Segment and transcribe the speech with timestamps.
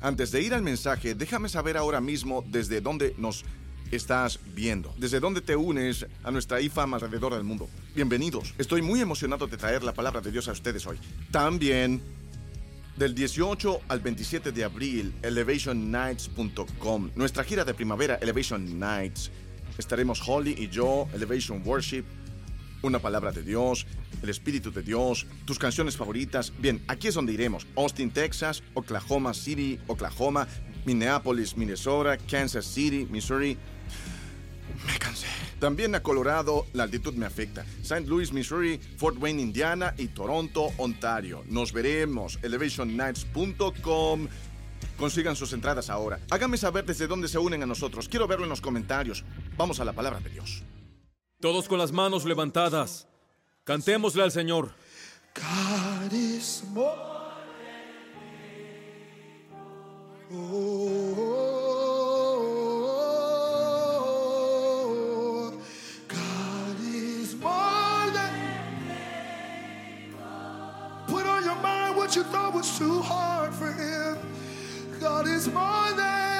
[0.00, 3.44] Antes de ir al mensaje, déjame saber ahora mismo desde dónde nos
[3.90, 7.68] estás viendo, desde dónde te unes a nuestra IFAM alrededor del mundo.
[7.96, 8.54] Bienvenidos.
[8.58, 10.98] Estoy muy emocionado de traer la palabra de Dios a ustedes hoy.
[11.32, 12.00] También
[12.96, 17.10] del 18 al 27 de abril, elevationnights.com.
[17.16, 19.32] Nuestra gira de primavera, Elevation Nights.
[19.78, 22.04] Estaremos Holly y yo, Elevation Worship,
[22.82, 23.86] una palabra de Dios,
[24.22, 26.52] el Espíritu de Dios, tus canciones favoritas.
[26.58, 27.66] Bien, aquí es donde iremos.
[27.76, 30.46] Austin, Texas, Oklahoma City, Oklahoma,
[30.84, 33.56] Minneapolis, Minnesota, Kansas City, Missouri.
[34.86, 35.26] Me cansé.
[35.58, 37.64] También a Colorado, la altitud me afecta.
[37.82, 38.06] St.
[38.06, 41.42] Louis, Missouri, Fort Wayne, Indiana y Toronto, Ontario.
[41.48, 42.38] Nos veremos.
[42.42, 44.28] ElevationNights.com.
[44.96, 46.20] Consigan sus entradas ahora.
[46.30, 48.08] Háganme saber desde dónde se unen a nosotros.
[48.08, 49.24] Quiero verlo en los comentarios.
[49.56, 50.62] Vamos a la palabra de Dios.
[51.40, 53.06] Todos con las manos levantadas.
[53.64, 54.72] Cantémosle al Señor.
[56.72, 56.96] More.
[60.30, 61.38] Oh,
[67.20, 68.32] is more than.
[71.06, 74.18] Put on your mind what you thought was too hard for Him.
[75.00, 76.37] God is more than.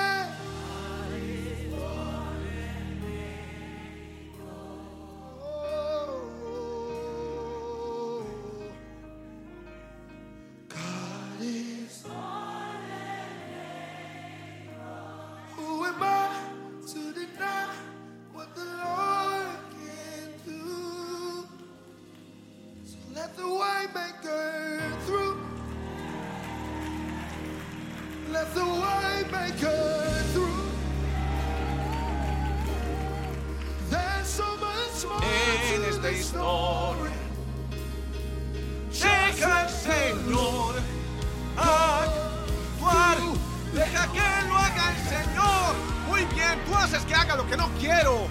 [47.09, 48.29] Que haga lo que no quiero.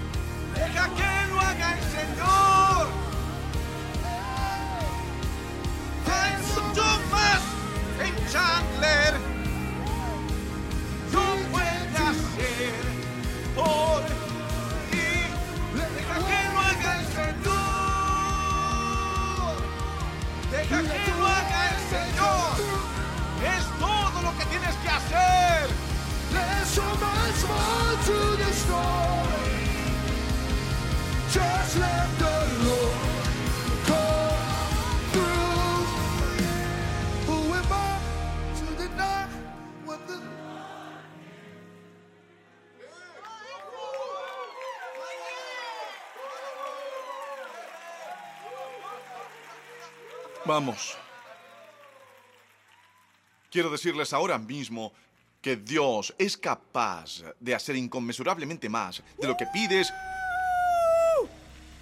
[0.53, 2.87] Deja que lo haga el Señor.
[6.55, 7.41] Mucho más
[7.99, 9.13] en Chandler.
[11.11, 12.73] No puede hacer
[13.55, 14.01] por
[14.91, 15.09] ti.
[15.75, 17.57] Deja que lo haga el Señor.
[20.51, 22.55] Deja que lo haga el Señor.
[23.55, 25.87] Es todo lo que tienes que hacer.
[26.31, 28.36] There's so much
[50.47, 50.97] Vamos.
[53.51, 54.93] Quiero decirles ahora mismo
[55.41, 59.93] que Dios es capaz de hacer inconmensurablemente más de lo que pides,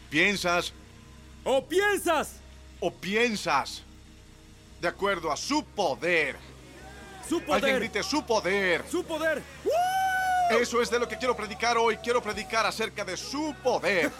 [0.09, 0.73] piensas
[1.43, 2.33] ¿O piensas?
[2.79, 3.83] o piensas.
[4.81, 6.35] De acuerdo a su poder.
[7.27, 7.79] Su Alguien poder.
[7.79, 8.85] grite su poder.
[8.89, 9.41] Su poder.
[10.51, 11.97] Eso es de lo que quiero predicar hoy.
[11.97, 14.11] Quiero predicar acerca de su poder.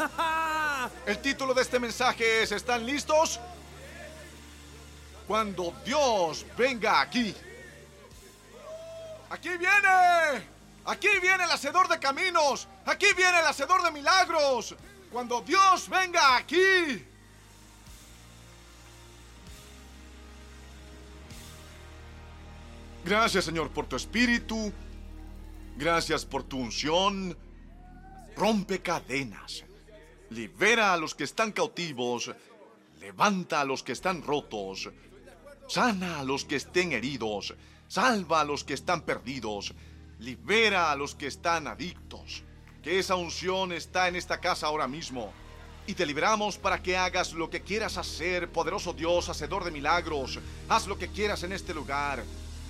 [1.06, 3.40] El título de este mensaje es ¿Están listos?
[5.28, 7.36] Cuando Dios venga aquí.
[9.36, 10.48] Aquí viene.
[10.86, 12.70] Aquí viene el hacedor de caminos.
[12.86, 14.74] Aquí viene el hacedor de milagros.
[15.12, 17.04] Cuando Dios venga aquí.
[23.04, 24.72] Gracias Señor por tu espíritu.
[25.76, 27.38] Gracias por tu unción.
[28.38, 29.66] Rompe cadenas.
[30.30, 32.32] Libera a los que están cautivos.
[33.02, 34.90] Levanta a los que están rotos.
[35.68, 37.54] Sana a los que estén heridos.
[37.88, 39.74] Salva a los que están perdidos.
[40.20, 42.44] Libera a los que están adictos.
[42.82, 45.34] Que esa unción está en esta casa ahora mismo.
[45.88, 50.40] Y te liberamos para que hagas lo que quieras hacer, poderoso Dios, hacedor de milagros.
[50.68, 52.24] Haz lo que quieras en este lugar.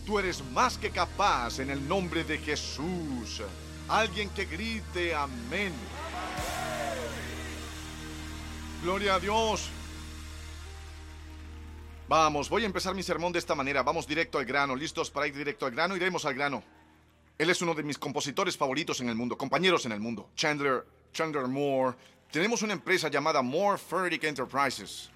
[0.05, 3.41] Tú eres más que capaz en el nombre de Jesús.
[3.88, 5.73] Alguien que grite amén.
[8.83, 9.69] Gloria a Dios.
[12.07, 13.81] Vamos, voy a empezar mi sermón de esta manera.
[13.81, 14.75] Vamos directo al grano.
[14.75, 15.96] ¿Listos para ir directo al grano?
[15.96, 16.63] Iremos al grano.
[17.36, 20.30] Él es uno de mis compositores favoritos en el mundo, compañeros en el mundo.
[20.36, 21.98] Chandler, Chandler Moore.
[22.31, 25.10] Tenemos una empresa llamada Moore Furtick Enterprises.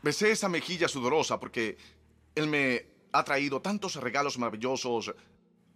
[0.00, 1.76] Besé esa mejilla sudorosa porque
[2.36, 5.12] él me ha traído tantos regalos maravillosos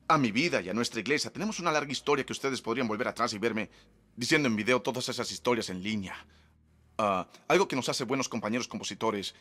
[0.07, 1.33] a mi vida y a nuestra iglesia.
[1.33, 3.69] Tenemos una larga historia que ustedes podrían volver atrás y verme
[4.15, 6.25] diciendo en video todas esas historias en línea.
[6.99, 9.35] Algo que nos hace buenos compañeros compositores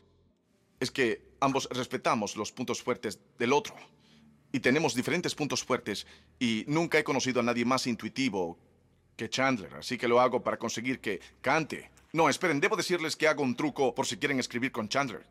[0.79, 3.75] es que ambos respetamos los puntos fuertes del otro.
[4.51, 6.05] Y tenemos diferentes puntos fuertes
[6.39, 8.57] y nunca he conocido a nadie más intuitivo
[9.15, 11.89] que Chandler, así que lo hago para conseguir que cante.
[12.13, 15.25] No, esperen, debo decirles que hago un truco por si quieren escribir con Chandler.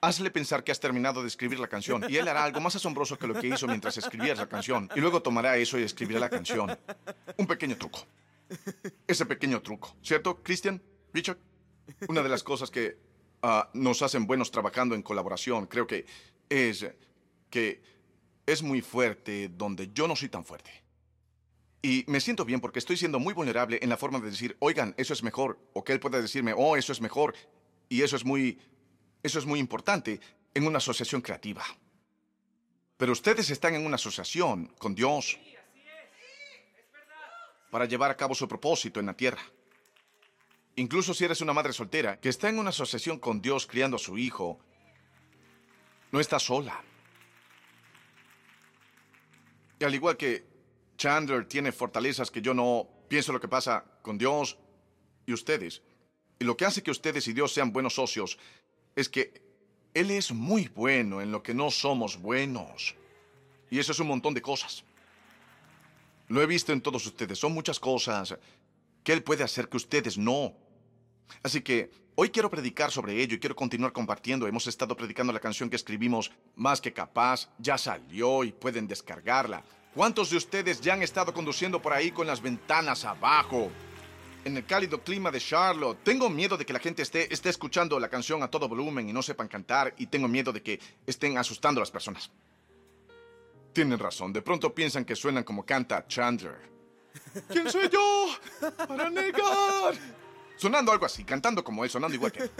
[0.00, 3.18] Hazle pensar que has terminado de escribir la canción y él hará algo más asombroso
[3.18, 4.88] que lo que hizo mientras escribías la canción.
[4.94, 6.78] Y luego tomará eso y escribirá la canción.
[7.36, 8.06] Un pequeño truco.
[9.06, 9.96] Ese pequeño truco.
[10.02, 10.80] ¿Cierto, Christian?
[11.14, 11.38] Richard?
[12.08, 12.98] Una de las cosas que
[13.42, 16.04] ah, nos hacen buenos trabajando en colaboración, creo que
[16.50, 16.86] es
[17.48, 17.80] que
[18.44, 20.70] es muy fuerte donde yo no soy tan fuerte.
[21.80, 24.94] Y me siento bien porque estoy siendo muy vulnerable en la forma de decir, oigan,
[24.96, 25.58] eso es mejor.
[25.72, 27.34] O que él pueda decirme, oh, eso es mejor.
[27.88, 28.58] Y eso es muy
[29.24, 30.20] eso es muy importante
[30.52, 31.64] en una asociación creativa.
[32.96, 35.38] Pero ustedes están en una asociación con Dios
[37.70, 39.42] para llevar a cabo su propósito en la tierra.
[40.76, 44.00] Incluso si eres una madre soltera que está en una asociación con Dios criando a
[44.00, 44.58] su hijo,
[46.10, 46.82] no está sola.
[49.78, 50.46] Y al igual que
[50.96, 54.58] Chandler tiene fortalezas que yo no pienso lo que pasa con Dios
[55.26, 55.82] y ustedes.
[56.38, 58.38] Y lo que hace que ustedes y Dios sean buenos socios
[58.96, 59.42] es que
[59.92, 62.94] Él es muy bueno en lo que no somos buenos.
[63.70, 64.84] Y eso es un montón de cosas.
[66.28, 67.38] Lo he visto en todos ustedes.
[67.38, 68.36] Son muchas cosas
[69.02, 70.54] que Él puede hacer que ustedes no.
[71.42, 74.46] Así que hoy quiero predicar sobre ello y quiero continuar compartiendo.
[74.46, 79.64] Hemos estado predicando la canción que escribimos, Más que capaz, ya salió y pueden descargarla.
[79.94, 83.70] ¿Cuántos de ustedes ya han estado conduciendo por ahí con las ventanas abajo?
[84.44, 85.98] en el cálido clima de Charlotte.
[86.04, 89.12] Tengo miedo de que la gente esté, esté escuchando la canción a todo volumen y
[89.12, 92.30] no sepan cantar y tengo miedo de que estén asustando a las personas.
[93.72, 96.70] Tienen razón, de pronto piensan que suenan como canta Chandler.
[97.48, 98.28] ¿Quién soy yo
[98.86, 99.94] para negar?
[100.56, 102.50] Sonando algo así, cantando como él, sonando igual que él.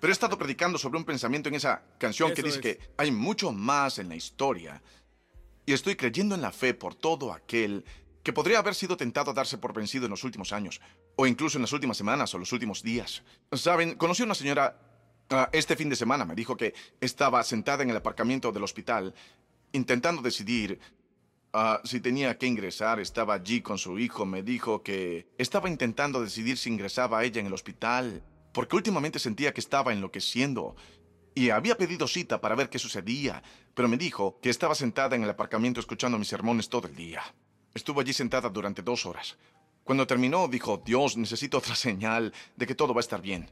[0.00, 3.52] Pero he estado predicando sobre un pensamiento en esa canción que dice que hay mucho
[3.52, 4.82] más en la historia.
[5.66, 7.84] Y estoy creyendo en la fe por todo aquel
[8.22, 10.80] que podría haber sido tentado a darse por vencido en los últimos años,
[11.16, 13.22] o incluso en las últimas semanas o los últimos días.
[13.52, 14.78] Saben, conocí a una señora
[15.30, 19.14] ah, este fin de semana, me dijo que estaba sentada en el aparcamiento del hospital,
[19.72, 20.80] intentando decidir
[21.52, 26.20] ah, si tenía que ingresar, estaba allí con su hijo, me dijo que estaba intentando
[26.20, 28.22] decidir si ingresaba a ella en el hospital,
[28.52, 30.76] porque últimamente sentía que estaba enloqueciendo.
[31.34, 33.42] Y había pedido cita para ver qué sucedía,
[33.74, 37.22] pero me dijo que estaba sentada en el aparcamiento escuchando mis sermones todo el día.
[37.74, 39.38] Estuvo allí sentada durante dos horas.
[39.84, 43.50] Cuando terminó, dijo, Dios, necesito otra señal de que todo va a estar bien.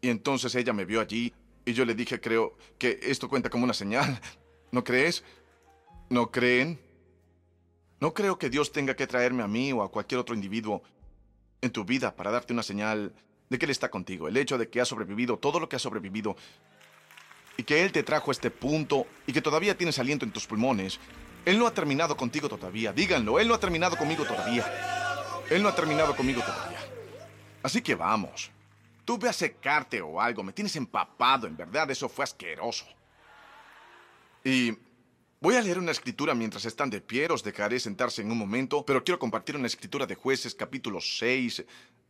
[0.00, 3.64] Y entonces ella me vio allí y yo le dije, creo que esto cuenta como
[3.64, 4.20] una señal.
[4.72, 5.24] ¿No crees?
[6.10, 6.78] ¿No creen?
[8.00, 10.82] No creo que Dios tenga que traerme a mí o a cualquier otro individuo
[11.62, 13.14] en tu vida para darte una señal
[13.48, 14.28] de que Él está contigo.
[14.28, 16.36] El hecho de que has sobrevivido todo lo que has sobrevivido
[17.56, 20.46] y que Él te trajo a este punto y que todavía tienes aliento en tus
[20.46, 21.00] pulmones
[21.44, 22.92] él no ha terminado contigo todavía.
[22.92, 24.64] Díganlo, Él no ha terminado conmigo todavía.
[25.48, 26.78] Él no ha terminado conmigo todavía.
[27.62, 28.50] Así que vamos.
[29.04, 30.42] Tú ve a secarte o algo.
[30.42, 31.90] Me tienes empapado, en verdad.
[31.90, 32.84] Eso fue asqueroso.
[34.44, 34.76] Y
[35.40, 37.26] voy a leer una escritura mientras están de pie.
[37.30, 41.64] Os dejaré sentarse en un momento, pero quiero compartir una escritura de jueces capítulo 6,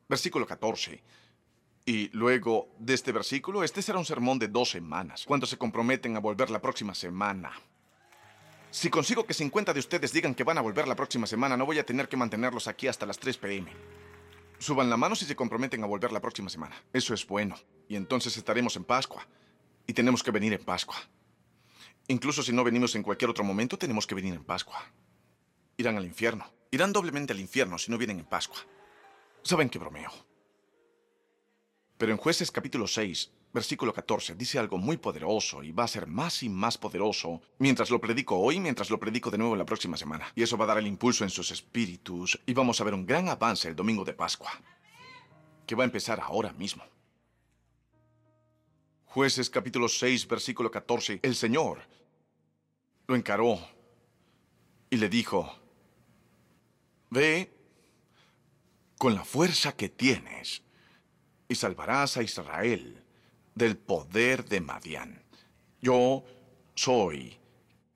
[0.09, 1.03] versículo 14.
[1.87, 6.17] Y luego de este versículo, este será un sermón de dos semanas, cuando se comprometen
[6.17, 7.53] a volver la próxima semana.
[8.71, 11.67] Si consigo que 50 de ustedes digan que van a volver la próxima semana, no
[11.67, 13.73] voy a tener que mantenerlos aquí hasta las 3 pm.
[14.59, 16.77] Suban la mano si se comprometen a volver la próxima semana.
[16.93, 17.57] Eso es bueno.
[17.89, 19.27] Y entonces estaremos en Pascua.
[19.87, 20.97] Y tenemos que venir en Pascua.
[22.11, 24.83] Incluso si no venimos en cualquier otro momento, tenemos que venir en Pascua.
[25.77, 26.45] Irán al infierno.
[26.73, 28.59] Irán doblemente al infierno si no vienen en Pascua.
[29.45, 30.11] Saben que bromeo.
[31.97, 36.09] Pero en jueces capítulo 6, versículo 14, dice algo muy poderoso y va a ser
[36.09, 39.97] más y más poderoso mientras lo predico hoy, mientras lo predico de nuevo la próxima
[39.97, 40.33] semana.
[40.35, 43.07] Y eso va a dar el impulso en sus espíritus y vamos a ver un
[43.07, 44.51] gran avance el domingo de Pascua,
[45.65, 46.83] que va a empezar ahora mismo.
[49.05, 52.00] Jueces capítulo 6, versículo 14, el Señor
[53.11, 53.59] lo encaró
[54.89, 55.53] y le dijo,
[57.11, 57.53] ve
[58.97, 60.63] con la fuerza que tienes
[61.49, 63.03] y salvarás a Israel
[63.53, 65.25] del poder de Madián.
[65.83, 66.25] Yo
[66.77, 67.37] soy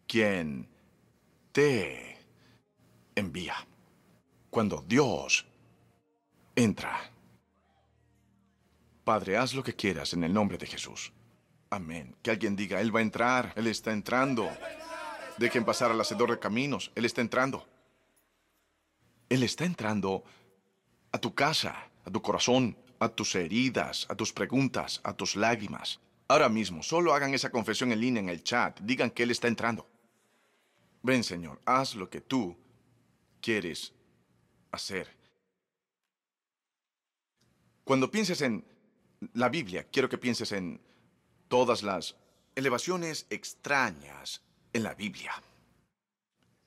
[0.09, 0.69] quien
[1.53, 2.19] te
[3.15, 3.55] envía.
[4.51, 5.47] Cuando Dios
[6.57, 7.09] entra.
[9.05, 11.13] Padre, haz lo que quieras en el nombre de Jesús.
[11.71, 12.17] Amén.
[12.21, 14.51] Que alguien diga, Él va a entrar, Él está entrando.
[15.39, 17.67] Dejen pasar al hacedor de caminos, Él está entrando.
[19.29, 20.23] Él está entrando
[21.11, 26.01] a tu casa, a tu corazón, a tus heridas, a tus preguntas, a tus lágrimas.
[26.29, 28.81] Ahora mismo, solo hagan esa confesión en línea en el chat.
[28.81, 29.87] Digan que Él está entrando.
[31.03, 32.57] Ven, Señor, haz lo que tú
[33.41, 33.93] quieres
[34.71, 35.09] hacer.
[37.85, 38.65] Cuando pienses en
[39.35, 40.81] la Biblia, quiero que pienses en
[41.49, 42.17] todas las
[42.55, 44.44] elevaciones extrañas
[44.75, 45.33] en la Biblia.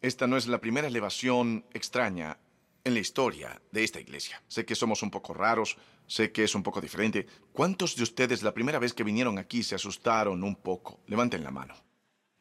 [0.01, 2.39] Esta no es la primera elevación extraña
[2.83, 4.41] en la historia de esta iglesia.
[4.47, 7.27] Sé que somos un poco raros, sé que es un poco diferente.
[7.51, 11.01] ¿Cuántos de ustedes la primera vez que vinieron aquí se asustaron un poco?
[11.07, 11.75] Levanten la mano.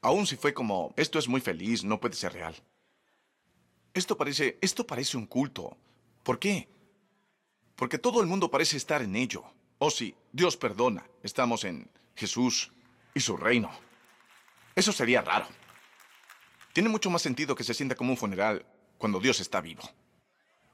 [0.03, 2.55] Aún si fue como, esto es muy feliz, no puede ser real.
[3.93, 5.77] Esto parece, esto parece un culto.
[6.23, 6.69] ¿Por qué?
[7.75, 9.45] Porque todo el mundo parece estar en ello.
[9.79, 12.71] Oh sí, Dios perdona, estamos en Jesús
[13.15, 13.71] y su reino.
[14.77, 15.49] Eso sería raro.
[16.75, 18.67] Tiene mucho más sentido que se sienta como un funeral
[18.99, 19.83] cuando Dios está vivo.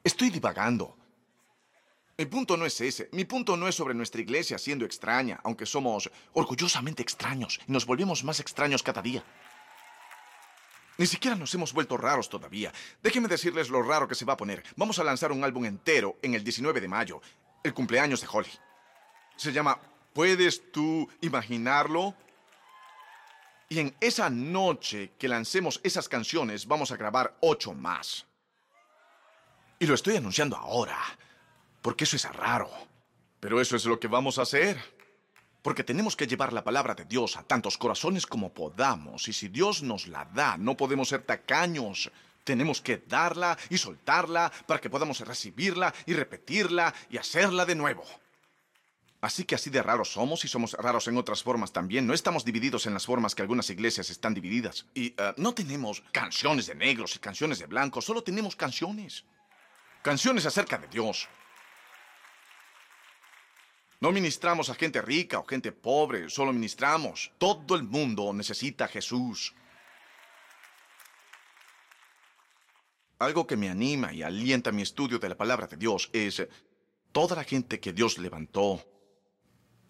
[0.03, 0.99] Estoy divagando.
[2.19, 3.09] Mi punto no es ese.
[3.13, 7.87] Mi punto no es sobre nuestra iglesia siendo extraña, aunque somos orgullosamente extraños y nos
[7.87, 9.23] volvemos más extraños cada día.
[10.99, 12.73] Ni siquiera nos hemos vuelto raros todavía.
[13.05, 14.65] Déjenme decirles lo raro que se va a poner.
[14.75, 17.23] Vamos a lanzar un álbum entero en el 19 de mayo,
[17.63, 18.51] el cumpleaños de Holly.
[19.37, 19.81] Se llama
[20.13, 22.17] ¿Puedes tú imaginarlo?
[23.73, 28.27] Y en esa noche que lancemos esas canciones vamos a grabar ocho más.
[29.79, 30.99] Y lo estoy anunciando ahora,
[31.81, 32.69] porque eso es raro.
[33.41, 34.77] Pero eso es lo que vamos a hacer.
[35.63, 39.27] Porque tenemos que llevar la palabra de Dios a tantos corazones como podamos.
[39.29, 42.13] Y si Dios nos la da, no podemos ser tacaños.
[42.45, 48.05] Tenemos que darla y soltarla para que podamos recibirla y repetirla y hacerla de nuevo.
[49.23, 52.09] Así que así de raros somos y somos raros en otras formas también.
[52.09, 54.85] No estamos divididos en las formas que algunas iglesias están divididas.
[54.95, 59.25] Y eh, no tenemos canciones de negros y canciones de blancos, solo tenemos canciones.
[60.03, 61.29] Canciones acerca de Dios.
[64.01, 67.31] No ministramos a gente rica o gente pobre, solo ministramos.
[67.39, 69.55] Todo el mundo necesita a Jesús.
[73.21, 76.43] Algo que me anima y alienta mi estudio de la palabra de Dios es
[77.13, 78.85] toda la gente que Dios levantó,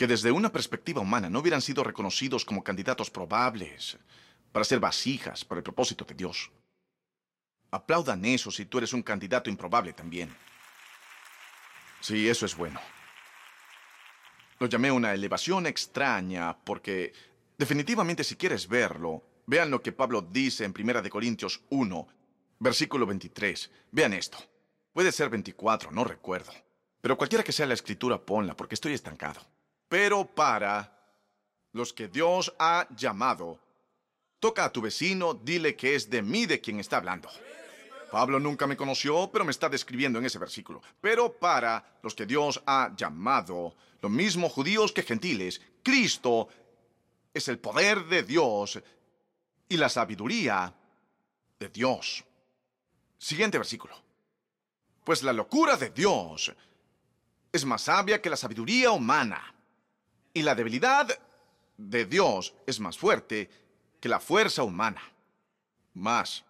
[0.03, 3.97] que desde una perspectiva humana no hubieran sido reconocidos como candidatos probables
[4.51, 6.51] para ser vasijas para el propósito de Dios.
[7.71, 10.35] Aplaudan eso si tú eres un candidato improbable también.
[12.01, 12.81] Sí, eso es bueno.
[14.59, 17.13] Lo llamé una elevación extraña porque
[17.57, 22.09] definitivamente si quieres verlo, vean lo que Pablo dice en 1 Corintios 1,
[22.59, 23.71] versículo 23.
[23.93, 24.39] Vean esto.
[24.93, 26.53] Puede ser 24, no recuerdo.
[27.01, 29.41] Pero cualquiera que sea la escritura, ponla porque estoy estancado.
[29.93, 30.91] Pero para
[31.73, 33.61] los que Dios ha llamado,
[34.41, 37.29] toca a tu vecino, dile que es de mí de quien está hablando.
[38.11, 40.81] Pablo nunca me conoció, pero me está describiendo en ese versículo.
[40.99, 46.49] Pero para los que Dios ha llamado, lo mismo judíos que gentiles, Cristo
[47.35, 48.83] es el poder de Dios
[49.69, 50.73] y la sabiduría
[51.61, 52.25] de Dios.
[53.19, 53.95] Siguiente versículo.
[55.05, 56.51] Pues la locura de Dios
[57.53, 59.53] es más sabia que la sabiduría humana.
[60.35, 61.09] Y la debilidad
[61.77, 63.51] de Dios es más fuerte
[64.01, 65.03] que la fuerza humana.
[65.95, 66.45] Más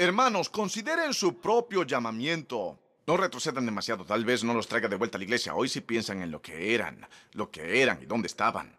[0.00, 2.78] Hermanos, consideren su propio llamamiento.
[3.06, 5.82] No retrocedan demasiado, tal vez no los traiga de vuelta a la iglesia hoy si
[5.82, 8.74] piensan en lo que eran, lo que eran y dónde estaban.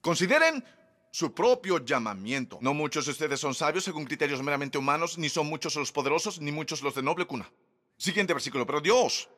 [0.00, 0.64] Consideren
[1.10, 2.56] su propio llamamiento.
[2.62, 6.40] No muchos de ustedes son sabios según criterios meramente humanos, ni son muchos los poderosos,
[6.40, 7.52] ni muchos los de noble cuna.
[7.98, 9.28] Siguiente versículo, pero Dios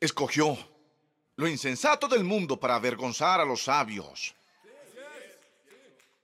[0.00, 0.58] escogió
[1.38, 4.34] lo insensato del mundo para avergonzar a los sabios.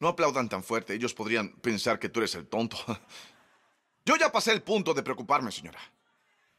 [0.00, 2.76] No aplaudan tan fuerte, ellos podrían pensar que tú eres el tonto.
[4.04, 5.78] Yo ya pasé el punto de preocuparme, señora.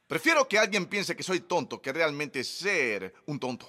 [0.07, 3.67] Prefiero que alguien piense que soy tonto que realmente ser un tonto.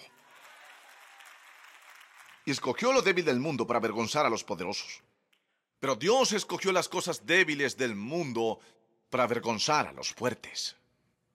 [2.45, 5.03] Y escogió lo débil del mundo para avergonzar a los poderosos.
[5.81, 8.61] Pero Dios escogió las cosas débiles del mundo
[9.11, 10.77] para avergonzar a los fuertes.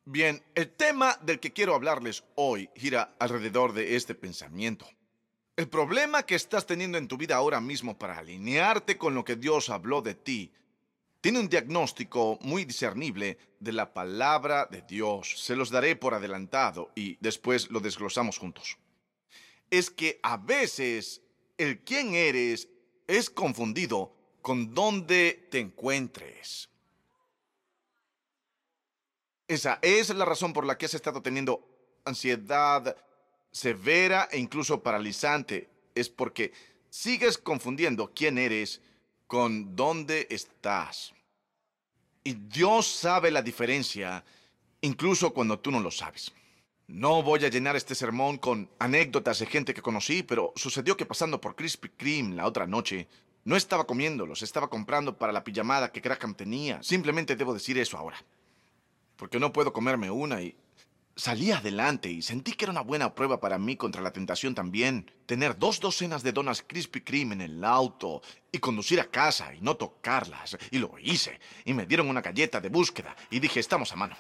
[0.05, 4.88] Bien, el tema del que quiero hablarles hoy gira alrededor de este pensamiento.
[5.55, 9.36] El problema que estás teniendo en tu vida ahora mismo para alinearte con lo que
[9.36, 10.51] Dios habló de ti
[11.22, 15.36] tiene un diagnóstico muy discernible de la palabra de Dios.
[15.39, 18.79] Se los daré por adelantado y después lo desglosamos juntos.
[19.70, 21.22] Es que a veces
[21.60, 22.70] el quién eres
[23.05, 26.71] es confundido con dónde te encuentres.
[29.51, 31.62] Esa es la razón por la que has estado teniendo
[32.05, 32.96] ansiedad
[33.51, 35.70] severa e incluso paralizante.
[35.93, 36.53] Es porque
[36.89, 38.79] sigues confundiendo quién eres
[39.27, 41.13] con dónde estás.
[42.24, 44.24] Y Dios sabe la diferencia,
[44.79, 46.31] incluso cuando tú no lo sabes.
[46.88, 51.05] No voy a llenar este sermón con anécdotas de gente que conocí, pero sucedió que
[51.05, 53.10] pasando por Krispy Kreme la otra noche,
[53.43, 56.81] no estaba comiéndolos, estaba comprando para la pijamada que Graham tenía.
[56.81, 58.24] Simplemente debo decir eso ahora.
[59.22, 60.58] Porque no puedo comerme una y
[61.16, 65.12] salí adelante y sentí que era una buena prueba para mí contra la tentación también.
[65.28, 69.62] Tener dos docenas de donas Krispy Kreme en el auto y conducir a casa y
[69.62, 70.58] no tocarlas.
[70.72, 71.40] Y lo hice.
[71.66, 74.18] Y me dieron una galleta de búsqueda y dije, estamos a mano.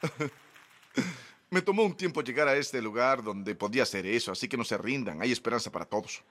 [1.50, 4.64] Me tomó un tiempo llegar a este lugar donde podía hacer eso, así que no
[4.64, 6.24] se rindan, hay esperanza para todos.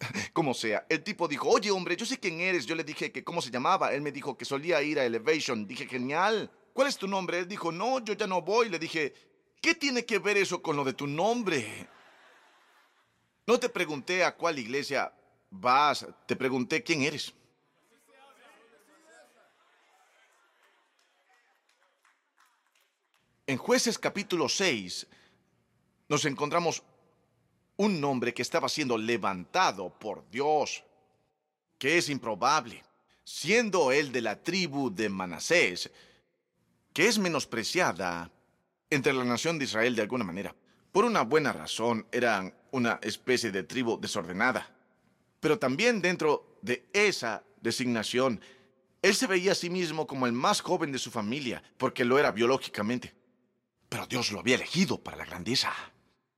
[0.34, 2.66] Como sea, el tipo dijo, oye hombre, yo sé quién eres.
[2.66, 3.94] Yo le dije que cómo se llamaba.
[3.94, 5.66] Él me dijo que solía ir a Elevation.
[5.66, 6.50] Dije, genial.
[6.74, 7.38] ¿Cuál es tu nombre?
[7.38, 8.68] Él dijo, no, yo ya no voy.
[8.68, 9.14] Le dije,
[9.62, 11.88] ¿qué tiene que ver eso con lo de tu nombre?
[13.46, 15.14] No te pregunté a cuál iglesia
[15.50, 17.32] vas, te pregunté quién eres.
[23.46, 25.06] En jueces capítulo 6
[26.08, 26.82] nos encontramos
[27.76, 30.82] un nombre que estaba siendo levantado por Dios,
[31.78, 32.82] que es improbable,
[33.22, 35.90] siendo él de la tribu de Manasés,
[36.94, 38.30] que es menospreciada
[38.88, 40.54] entre la nación de Israel de alguna manera.
[40.92, 44.74] Por una buena razón, eran una especie de tribu desordenada.
[45.40, 48.40] Pero también dentro de esa designación,
[49.02, 52.18] él se veía a sí mismo como el más joven de su familia, porque lo
[52.18, 53.12] era biológicamente.
[53.88, 55.72] Pero Dios lo había elegido para la grandeza.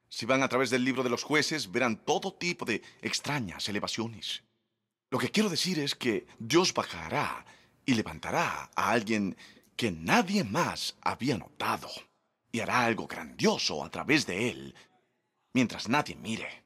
[0.08, 4.42] Si van a través del libro de los jueces, verán todo tipo de extrañas elevaciones.
[5.10, 7.44] Lo que quiero decir es que Dios bajará
[7.84, 9.36] y levantará a alguien
[9.76, 11.88] que nadie más había notado
[12.50, 14.74] y hará algo grandioso a través de él
[15.52, 16.64] mientras nadie mire.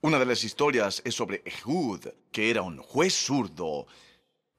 [0.00, 3.86] Una de las historias es sobre Ehud, que era un juez zurdo,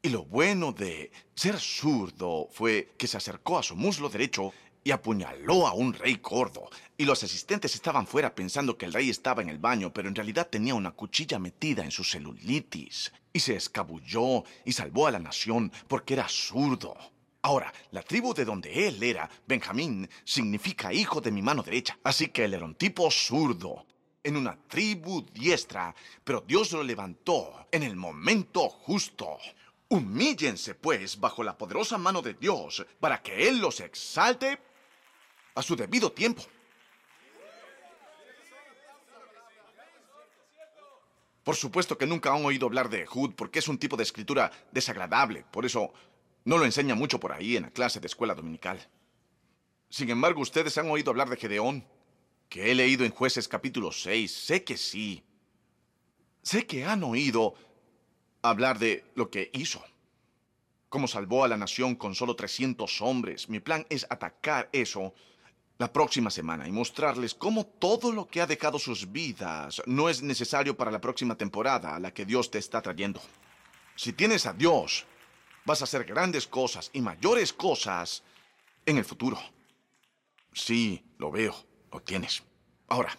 [0.01, 4.91] y lo bueno de ser zurdo fue que se acercó a su muslo derecho y
[4.91, 6.70] apuñaló a un rey gordo.
[6.98, 10.15] Y los asistentes estaban fuera pensando que el rey estaba en el baño, pero en
[10.15, 13.12] realidad tenía una cuchilla metida en su celulitis.
[13.34, 16.96] Y se escabulló y salvó a la nación porque era zurdo.
[17.44, 21.98] Ahora, la tribu de donde él era, Benjamín, significa hijo de mi mano derecha.
[22.03, 23.86] Así que él era un tipo zurdo,
[24.24, 29.38] en una tribu diestra, pero Dios lo levantó en el momento justo.
[29.90, 34.58] Humíllense, pues, bajo la poderosa mano de Dios, para que Él los exalte
[35.53, 36.42] a su debido tiempo.
[41.44, 44.50] Por supuesto que nunca han oído hablar de Hood porque es un tipo de escritura
[44.72, 45.94] desagradable, por eso
[46.46, 48.79] no lo enseña mucho por ahí en la clase de escuela dominical.
[49.90, 51.86] Sin embargo, ustedes han oído hablar de Gedeón,
[52.50, 54.32] que he leído en Jueces capítulo 6.
[54.32, 55.24] Sé que sí.
[56.42, 57.56] Sé que han oído
[58.42, 59.84] hablar de lo que hizo.
[60.90, 63.50] Cómo salvó a la nación con solo 300 hombres.
[63.50, 65.14] Mi plan es atacar eso
[65.77, 70.22] la próxima semana y mostrarles cómo todo lo que ha dejado sus vidas no es
[70.22, 73.22] necesario para la próxima temporada a la que Dios te está trayendo.
[73.96, 75.06] Si tienes a Dios,
[75.66, 78.24] vas a hacer grandes cosas y mayores cosas
[78.86, 79.40] en el futuro.
[80.54, 81.56] Sí, lo veo,
[81.92, 82.44] lo tienes.
[82.88, 83.18] Ahora,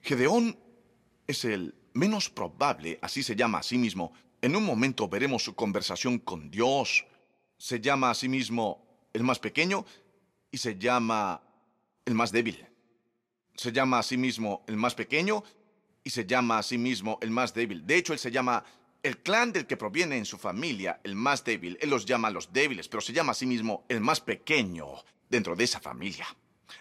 [0.00, 0.58] Gedeón
[1.26, 4.12] es el menos probable, así se llama a sí mismo.
[4.40, 7.04] En un momento veremos su conversación con Dios.
[7.58, 9.84] Se llama a sí mismo el más pequeño
[10.50, 11.42] y se llama
[12.04, 12.64] el más débil.
[13.54, 15.42] Se llama a sí mismo el más pequeño
[16.04, 17.84] y se llama a sí mismo el más débil.
[17.84, 18.64] De hecho, él se llama
[19.08, 21.78] el clan del que proviene en su familia, el más débil.
[21.80, 24.86] Él los llama los débiles, pero se llama a sí mismo el más pequeño
[25.28, 26.26] dentro de esa familia.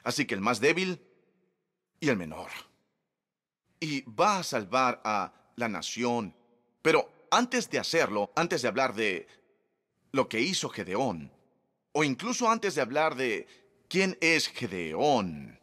[0.04, 1.02] Así que el más débil
[2.00, 2.50] y el menor.
[3.80, 6.36] Y va a salvar a la nación.
[6.82, 9.28] Pero antes de hacerlo, antes de hablar de
[10.12, 11.32] lo que hizo Gedeón,
[11.94, 13.48] o incluso antes de hablar de
[13.88, 15.60] quién es Gedeón,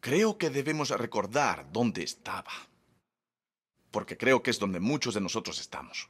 [0.00, 2.50] creo que debemos recordar dónde estaba.
[3.92, 6.08] Porque creo que es donde muchos de nosotros estamos.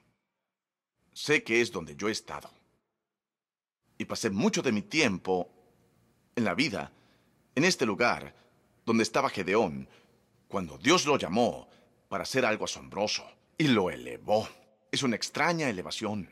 [1.13, 2.51] Sé que es donde yo he estado.
[3.99, 5.51] Y pasé mucho de mi tiempo
[6.35, 6.91] en la vida,
[7.55, 8.35] en este lugar,
[8.87, 9.89] donde estaba Gedeón,
[10.49, 11.69] cuando Dios lo llamó
[12.09, 14.49] para hacer algo asombroso y lo elevó.
[14.91, 16.29] Es una extraña elevación.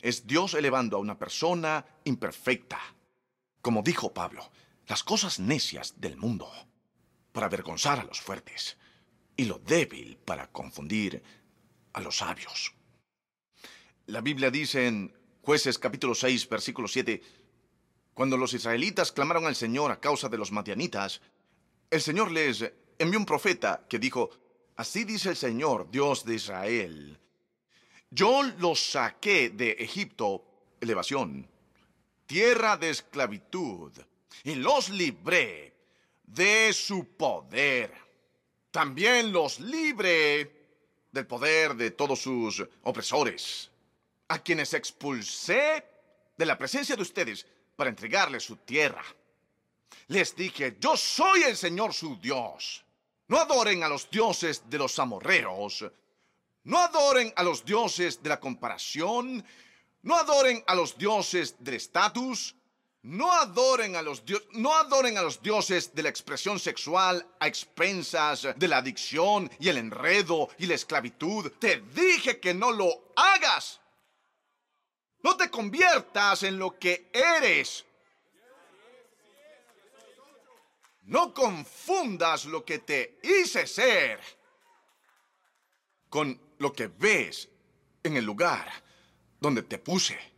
[0.00, 2.78] Es Dios elevando a una persona imperfecta.
[3.60, 4.50] Como dijo Pablo,
[4.86, 6.50] las cosas necias del mundo
[7.32, 8.76] para avergonzar a los fuertes
[9.36, 11.22] y lo débil para confundir
[11.92, 12.74] a los sabios.
[14.06, 17.22] La Biblia dice en Jueces capítulo 6, versículo 7,
[18.14, 21.20] cuando los israelitas clamaron al Señor a causa de los madianitas,
[21.90, 24.30] el Señor les envió un profeta que dijo,
[24.76, 27.18] Así dice el Señor, Dios de Israel,
[28.10, 30.44] yo los saqué de Egipto,
[30.80, 31.48] elevación,
[32.26, 33.92] tierra de esclavitud,
[34.44, 35.74] y los libré
[36.24, 37.92] de su poder.
[38.72, 40.50] También los libré
[41.12, 43.70] del poder de todos sus opresores,
[44.28, 45.84] a quienes expulsé
[46.36, 49.04] de la presencia de ustedes para entregarles su tierra.
[50.08, 52.82] Les dije, yo soy el Señor su Dios.
[53.28, 55.84] No adoren a los dioses de los amorreos.
[56.64, 59.44] No adoren a los dioses de la comparación.
[60.00, 62.54] No adoren a los dioses del estatus.
[63.02, 68.46] No adoren a los no adoren a los dioses de la expresión sexual a expensas
[68.54, 71.50] de la adicción y el enredo y la esclavitud.
[71.58, 73.80] Te dije que no lo hagas.
[75.22, 77.84] No te conviertas en lo que eres.
[81.02, 84.20] No confundas lo que te hice ser
[86.08, 87.48] con lo que ves
[88.04, 88.70] en el lugar
[89.40, 90.31] donde te puse.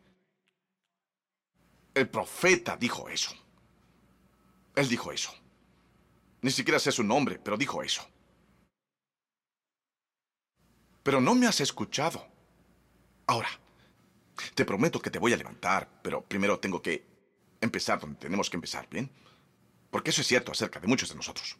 [1.94, 3.32] El profeta dijo eso.
[4.74, 5.32] Él dijo eso.
[6.42, 8.06] Ni siquiera sé su nombre, pero dijo eso.
[11.02, 12.26] Pero no me has escuchado.
[13.26, 13.48] Ahora,
[14.54, 17.06] te prometo que te voy a levantar, pero primero tengo que
[17.60, 19.10] empezar donde tenemos que empezar, ¿bien?
[19.90, 21.56] Porque eso es cierto acerca de muchos de nosotros.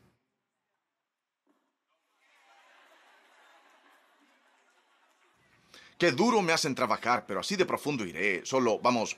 [5.97, 8.45] Qué duro me hacen trabajar, pero así de profundo iré.
[8.45, 9.17] Solo vamos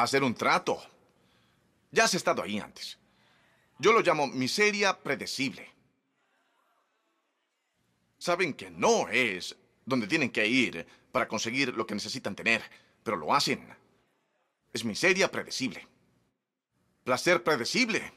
[0.00, 0.82] a hacer un trato.
[1.90, 2.98] Ya has estado ahí antes.
[3.78, 5.70] Yo lo llamo miseria predecible.
[8.18, 12.62] Saben que no es donde tienen que ir para conseguir lo que necesitan tener,
[13.02, 13.66] pero lo hacen.
[14.72, 15.86] Es miseria predecible.
[17.04, 18.12] Placer predecible.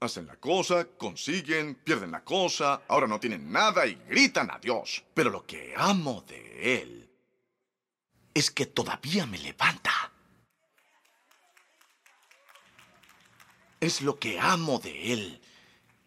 [0.00, 5.02] Hacen la cosa, consiguen, pierden la cosa, ahora no tienen nada y gritan a Dios.
[5.14, 7.10] Pero lo que amo de Él
[8.34, 10.13] es que todavía me levanta.
[13.84, 15.40] Es lo que amo de Él.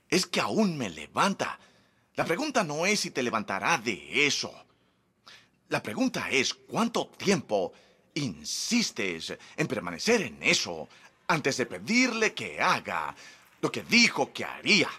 [0.09, 1.59] Es que aún me levanta.
[2.15, 4.51] La pregunta no es si te levantará de eso.
[5.69, 7.71] La pregunta es cuánto tiempo
[8.15, 10.89] insistes en permanecer en eso
[11.27, 13.15] antes de pedirle que haga
[13.61, 14.89] lo que dijo que haría.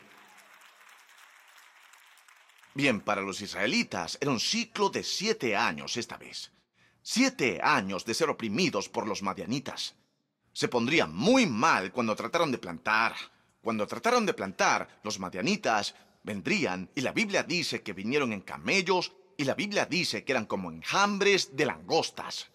[2.75, 6.53] Bien, para los israelitas era un ciclo de siete años esta vez.
[7.03, 9.98] Siete años de ser oprimidos por los madianitas.
[10.53, 13.15] Se pondría muy mal cuando trataron de plantar.
[13.61, 19.13] Cuando trataron de plantar, los madianitas vendrían y la Biblia dice que vinieron en camellos
[19.37, 22.49] y la Biblia dice que eran como enjambres de langostas.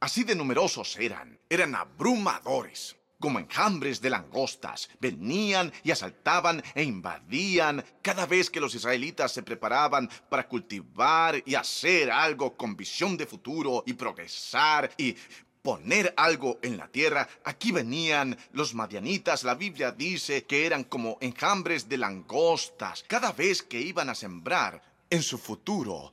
[0.00, 7.84] Así de numerosos eran, eran abrumadores como enjambres de langostas, venían y asaltaban e invadían
[8.02, 13.26] cada vez que los israelitas se preparaban para cultivar y hacer algo con visión de
[13.26, 15.16] futuro y progresar y
[15.62, 17.28] poner algo en la tierra.
[17.44, 19.44] Aquí venían los madianitas.
[19.44, 23.04] La Biblia dice que eran como enjambres de langostas.
[23.06, 26.12] Cada vez que iban a sembrar en su futuro,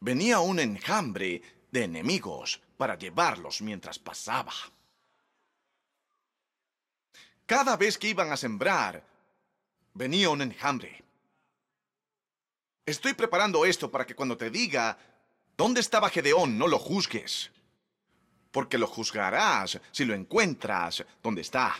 [0.00, 4.52] venía un enjambre de enemigos para llevarlos mientras pasaba.
[7.46, 9.04] Cada vez que iban a sembrar,
[9.94, 11.02] venía un enjambre.
[12.84, 14.98] Estoy preparando esto para que cuando te diga,
[15.56, 16.58] ¿dónde estaba Gedeón?
[16.58, 17.50] No lo juzgues.
[18.52, 21.74] Porque lo juzgarás si lo encuentras donde está.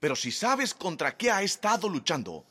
[0.00, 2.46] Pero si sabes contra qué ha estado luchando,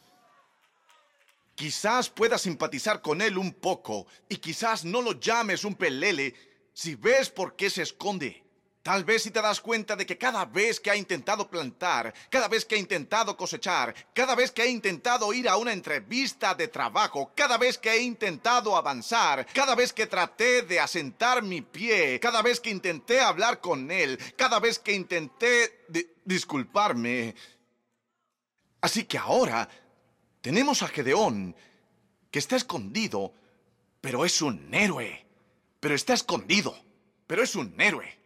[1.55, 6.35] quizás puedas simpatizar con él un poco y quizás no lo llames un pelele
[6.73, 8.42] si ves por qué se esconde.
[8.83, 12.49] Tal vez si te das cuenta de que cada vez que ha intentado plantar, cada
[12.49, 16.67] vez que ha intentado cosechar, cada vez que ha intentado ir a una entrevista de
[16.67, 22.19] trabajo, cada vez que he intentado avanzar, cada vez que traté de asentar mi pie,
[22.19, 25.85] cada vez que intenté hablar con él, cada vez que intenté
[26.25, 27.35] disculparme.
[28.81, 29.69] Así que ahora
[30.41, 31.55] tenemos a Gedeón,
[32.29, 33.33] que está escondido,
[34.01, 35.25] pero es un héroe.
[35.79, 36.77] Pero está escondido,
[37.27, 38.22] pero es un héroe.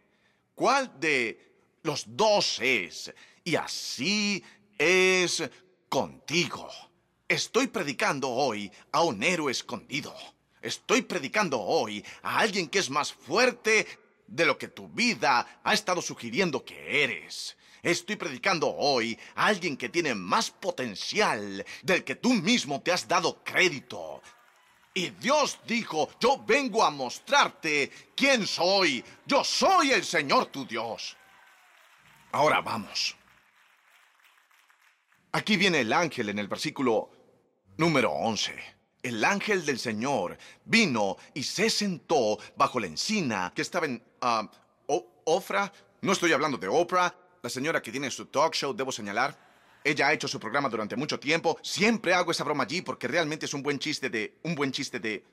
[0.58, 1.38] ¿Cuál de
[1.84, 3.14] los dos es?
[3.44, 4.42] Y así
[4.76, 5.48] es
[5.88, 6.68] contigo.
[7.28, 10.12] Estoy predicando hoy a un héroe escondido.
[10.60, 13.86] Estoy predicando hoy a alguien que es más fuerte
[14.26, 17.56] de lo que tu vida ha estado sugiriendo que eres.
[17.80, 23.06] Estoy predicando hoy a alguien que tiene más potencial del que tú mismo te has
[23.06, 24.20] dado crédito.
[24.98, 29.04] Y Dios dijo, yo vengo a mostrarte quién soy.
[29.24, 31.16] Yo soy el Señor tu Dios.
[32.32, 33.14] Ahora vamos.
[35.30, 37.10] Aquí viene el ángel en el versículo
[37.76, 38.56] número 11.
[39.00, 44.50] El ángel del Señor vino y se sentó bajo la encina que estaba en ah,
[45.26, 45.72] Ofra.
[46.00, 47.14] No estoy hablando de Oprah.
[47.40, 49.47] la señora que tiene su talk show, debo señalar.
[49.88, 51.58] Ella ha hecho su programa durante mucho tiempo.
[51.62, 54.34] Siempre hago esa broma allí porque realmente es un buen chiste de.
[54.42, 55.24] un buen chiste de.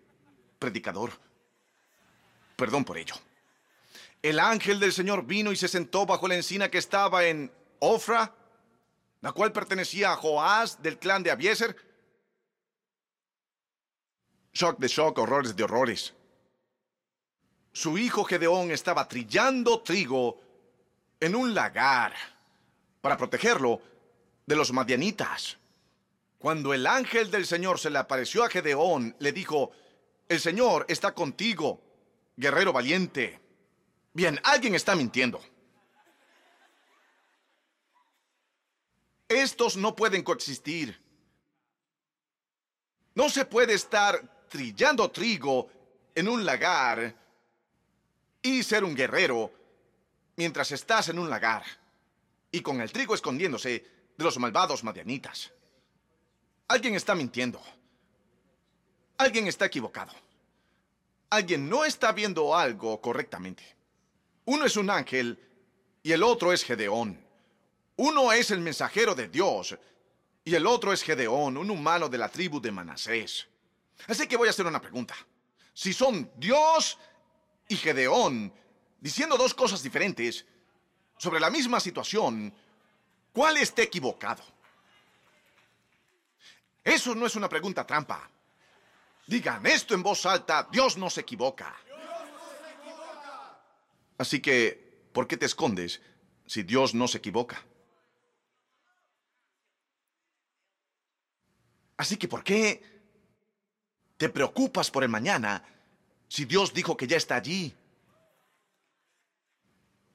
[0.58, 1.12] predicador.
[2.56, 3.16] Perdón por ello.
[4.22, 8.34] El ángel del Señor vino y se sentó bajo la encina que estaba en Ofra,
[9.20, 11.76] la cual pertenecía a Joás del clan de Abieser.
[14.54, 16.14] Shock de shock, horrores de horrores.
[17.74, 20.40] Su hijo Gedeón estaba trillando trigo
[21.20, 22.14] en un lagar
[23.02, 23.82] para protegerlo
[24.46, 25.58] de los madianitas.
[26.38, 29.72] Cuando el ángel del Señor se le apareció a Gedeón, le dijo,
[30.30, 31.82] el Señor está contigo,
[32.36, 33.40] guerrero valiente.
[34.14, 35.42] Bien, alguien está mintiendo.
[39.28, 41.00] Estos no pueden coexistir.
[43.16, 45.70] No se puede estar trillando trigo
[46.14, 47.16] en un lagar
[48.42, 49.52] y ser un guerrero
[50.36, 51.64] mientras estás en un lagar
[52.52, 55.52] y con el trigo escondiéndose de los malvados madianitas.
[56.68, 57.62] Alguien está mintiendo.
[59.18, 60.14] Alguien está equivocado.
[61.30, 63.64] Alguien no está viendo algo correctamente.
[64.46, 65.40] Uno es un ángel
[66.04, 67.20] y el otro es Gedeón.
[67.98, 69.78] Uno es el mensajero de Dios
[70.44, 73.48] y el otro es Gedeón, un humano de la tribu de Manasés.
[74.08, 75.16] Así que voy a hacer una pregunta.
[75.74, 76.98] Si son Dios
[77.68, 78.54] y Gedeón
[79.00, 80.46] diciendo dos cosas diferentes
[81.18, 82.54] sobre la misma situación,
[83.36, 84.42] ¿cuál está equivocado?
[86.84, 88.30] Eso no es una pregunta trampa.
[89.28, 91.76] Digan esto en voz alta, Dios no se equivoca.
[94.18, 96.02] Así que, ¿por qué te escondes
[96.46, 97.62] si Dios no se equivoca?
[101.98, 102.84] Así que, ¿por qué
[104.18, 105.64] te preocupas por el mañana
[106.30, 107.76] si Dios dijo que ya está allí?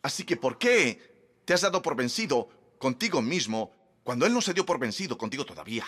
[0.02, 3.70] Así que, ¿por qué te has dado por vencido contigo mismo
[4.02, 5.86] cuando Él no se dio por vencido contigo todavía?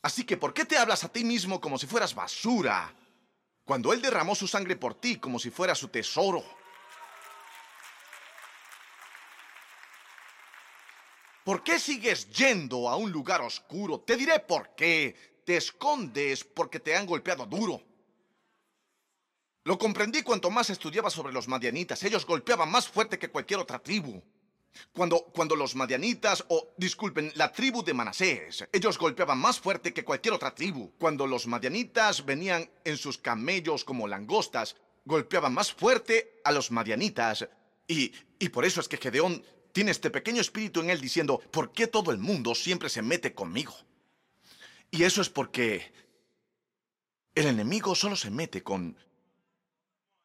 [0.00, 2.94] Así que, ¿por qué te hablas a ti mismo como si fueras basura
[3.64, 6.42] cuando Él derramó su sangre por ti como si fuera su tesoro?
[11.44, 14.00] ¿Por qué sigues yendo a un lugar oscuro?
[14.00, 15.42] Te diré por qué.
[15.44, 17.82] Te escondes porque te han golpeado duro.
[19.64, 22.02] Lo comprendí cuanto más estudiaba sobre los madianitas.
[22.04, 24.22] Ellos golpeaban más fuerte que cualquier otra tribu.
[24.92, 30.34] Cuando, los madianitas, o disculpen, la tribu de Manasés, ellos golpeaban más fuerte que cualquier
[30.34, 30.92] otra tribu.
[30.98, 37.48] Cuando los madianitas venían en sus camellos como langostas, golpeaban más fuerte a los madianitas.
[37.86, 41.72] Y, y por eso es que Gedeón tiene este pequeño espíritu en él diciendo, ¿por
[41.72, 43.74] qué todo el mundo siempre se mete conmigo?
[44.90, 45.92] Y eso es porque
[47.34, 48.96] el enemigo solo se mete con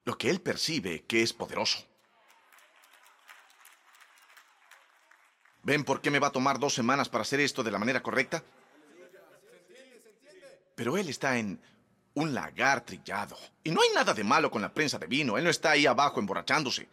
[0.06, 1.86] lo que él percibe que es poderoso.
[5.64, 8.04] ¿Ven por qué me va a tomar dos semanas para hacer esto de la manera
[8.04, 8.44] correcta?
[10.76, 11.62] Pero él está en
[12.16, 13.38] un lagar trillado.
[13.64, 15.38] Y no hay nada de malo con la prensa de vino.
[15.38, 16.90] Él no está ahí abajo emborrachándose.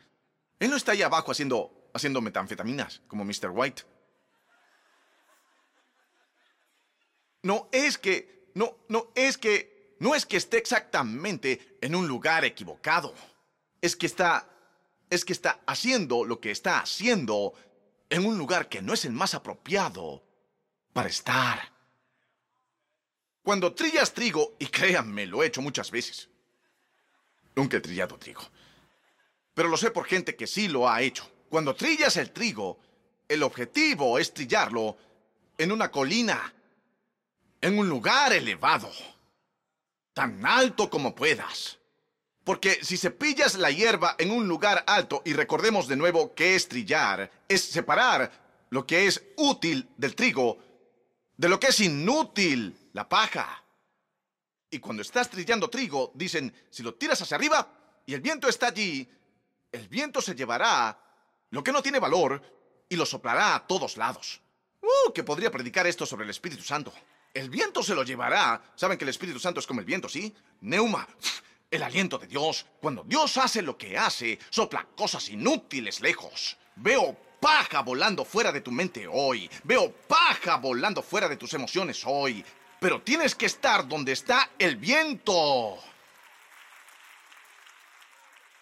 [0.60, 3.50] Él no está ahí abajo haciendo, haciendo metanfetaminas, como Mr.
[3.50, 3.82] White.
[7.42, 12.44] No es que, no, no es que, no es que esté exactamente en un lugar
[12.44, 13.14] equivocado.
[13.80, 14.46] Es que está,
[15.08, 17.54] es que está haciendo lo que está haciendo
[18.10, 20.22] en un lugar que no es el más apropiado
[20.92, 21.72] para estar.
[23.42, 26.28] Cuando trillas trigo, y créanme, lo he hecho muchas veces.
[27.54, 28.42] Nunca he trillado trigo.
[29.54, 31.30] Pero lo sé por gente que sí lo ha hecho.
[31.48, 32.78] Cuando trillas el trigo,
[33.28, 34.96] el objetivo es trillarlo
[35.56, 36.52] en una colina,
[37.60, 38.90] en un lugar elevado,
[40.12, 41.79] tan alto como puedas.
[42.44, 46.68] Porque si cepillas la hierba en un lugar alto, y recordemos de nuevo que es
[46.68, 50.70] trillar, es separar lo que es útil del trigo
[51.40, 53.64] de lo que es inútil, la paja.
[54.68, 57.66] Y cuando estás trillando trigo, dicen, si lo tiras hacia arriba
[58.04, 59.08] y el viento está allí,
[59.72, 61.00] el viento se llevará
[61.48, 62.42] lo que no tiene valor
[62.90, 64.42] y lo soplará a todos lados.
[64.82, 65.14] ¡Uh!
[65.14, 66.92] Que podría predicar esto sobre el Espíritu Santo.
[67.32, 68.62] El viento se lo llevará.
[68.74, 70.34] Saben que el Espíritu Santo es como el viento, ¿sí?
[70.60, 71.08] Neuma.
[71.70, 72.66] El aliento de Dios.
[72.80, 76.56] Cuando Dios hace lo que hace, sopla cosas inútiles lejos.
[76.76, 79.48] Veo paja volando fuera de tu mente hoy.
[79.64, 82.44] Veo paja volando fuera de tus emociones hoy.
[82.80, 85.78] Pero tienes que estar donde está el viento.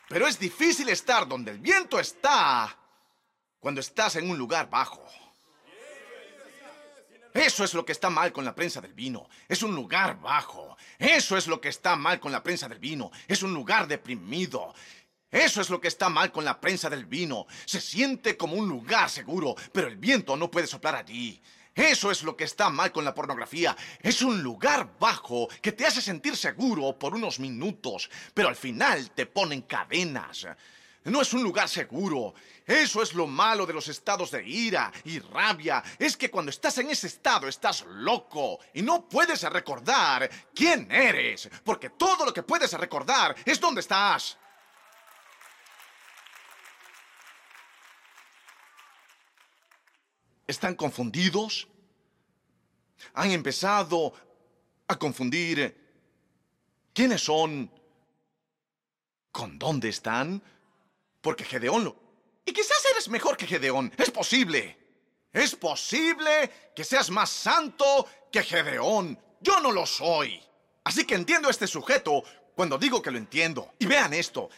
[0.08, 2.76] Pero es difícil estar donde el viento está
[3.60, 5.06] cuando estás en un lugar bajo.
[7.34, 9.28] Eso es lo que está mal con la prensa del vino.
[9.48, 10.76] Es un lugar bajo.
[10.98, 13.10] Eso es lo que está mal con la prensa del vino.
[13.26, 14.74] Es un lugar deprimido.
[15.30, 17.46] Eso es lo que está mal con la prensa del vino.
[17.66, 21.40] Se siente como un lugar seguro, pero el viento no puede soplar allí.
[21.74, 23.76] Eso es lo que está mal con la pornografía.
[24.02, 29.10] Es un lugar bajo que te hace sentir seguro por unos minutos, pero al final
[29.12, 30.48] te ponen cadenas.
[31.10, 32.34] No es un lugar seguro.
[32.66, 35.82] Eso es lo malo de los estados de ira y rabia.
[35.98, 41.48] Es que cuando estás en ese estado estás loco y no puedes recordar quién eres,
[41.64, 44.38] porque todo lo que puedes recordar es dónde estás.
[50.46, 51.68] ¿Están confundidos?
[53.14, 54.12] Han empezado
[54.88, 55.76] a confundir
[56.92, 57.70] quiénes son
[59.30, 60.42] con dónde están.
[61.20, 61.96] Porque Gedeón lo...
[62.44, 63.92] Y quizás eres mejor que Gedeón.
[63.98, 64.78] Es posible.
[65.32, 69.18] Es posible que seas más santo que Gedeón.
[69.40, 70.42] Yo no lo soy.
[70.84, 72.22] Así que entiendo a este sujeto
[72.54, 73.74] cuando digo que lo entiendo.
[73.78, 74.48] Y vean esto.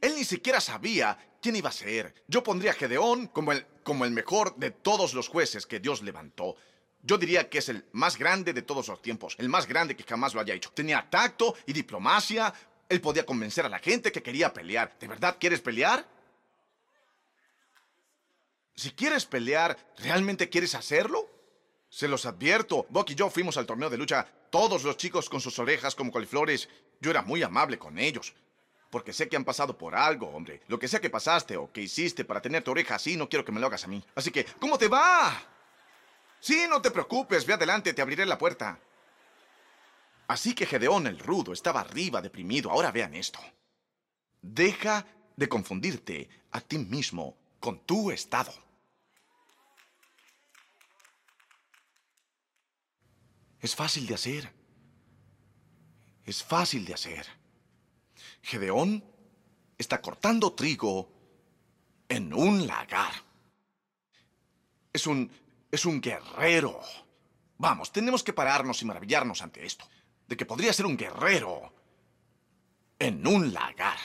[0.00, 2.14] Él ni siquiera sabía quién iba a ser.
[2.28, 6.02] Yo pondría a Gedeón como el, como el mejor de todos los jueces que Dios
[6.02, 6.56] levantó.
[7.02, 10.04] Yo diría que es el más grande de todos los tiempos, el más grande que
[10.04, 10.70] jamás lo haya hecho.
[10.70, 12.52] Tenía tacto y diplomacia,
[12.90, 14.94] él podía convencer a la gente que quería pelear.
[14.98, 16.04] ¿De verdad quieres pelear?
[18.74, 21.30] Si quieres pelear, ¿realmente quieres hacerlo?
[21.88, 25.40] Se los advierto, Buck y yo fuimos al torneo de lucha, todos los chicos con
[25.40, 26.68] sus orejas como coliflores.
[27.00, 28.34] Yo era muy amable con ellos.
[28.90, 30.62] Porque sé que han pasado por algo, hombre.
[30.66, 33.44] Lo que sea que pasaste o que hiciste para tener tu oreja así, no quiero
[33.44, 34.04] que me lo hagas a mí.
[34.16, 35.40] Así que, ¿cómo te va?
[36.40, 38.80] Sí, no te preocupes, ve adelante, te abriré la puerta.
[40.30, 42.70] Así que Gedeón el rudo estaba arriba, deprimido.
[42.70, 43.40] Ahora vean esto.
[44.40, 48.52] Deja de confundirte a ti mismo con tu estado.
[53.58, 54.52] Es fácil de hacer.
[56.24, 57.26] Es fácil de hacer.
[58.42, 59.04] Gedeón
[59.78, 61.10] está cortando trigo
[62.08, 63.14] en un lagar.
[64.92, 65.28] Es un
[65.72, 66.80] es un guerrero.
[67.58, 69.88] Vamos, tenemos que pararnos y maravillarnos ante esto.
[70.30, 71.72] De que podría ser un guerrero
[73.00, 73.98] en un lagar.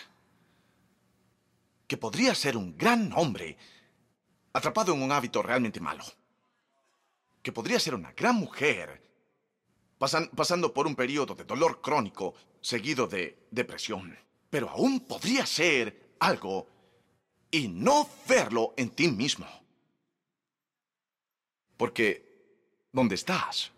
[1.88, 3.55] Que podría ser un gran hombre
[4.51, 6.03] atrapado en un hábito realmente malo.
[7.43, 9.03] Que podría ser una gran mujer
[9.99, 14.17] pasando por un periodo de dolor crónico seguido de depresión.
[14.49, 16.67] Pero aún podría ser algo
[17.51, 19.45] y no verlo en ti mismo.
[21.77, 23.71] Porque, ¿dónde estás?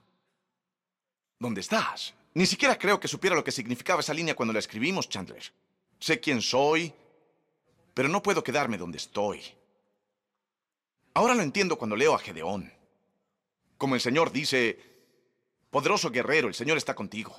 [1.39, 2.13] ¿Dónde estás?
[2.38, 5.41] Ni siquiera creo que supiera lo que significaba esa línea cuando la escribimos, Chandler.
[5.97, 6.93] Sé quién soy,
[7.95, 9.41] pero no puedo quedarme donde estoy.
[11.15, 12.71] Ahora lo entiendo cuando leo a Gedeón.
[13.80, 14.78] Como el Señor dice,
[15.71, 17.36] poderoso guerrero, el Señor está contigo.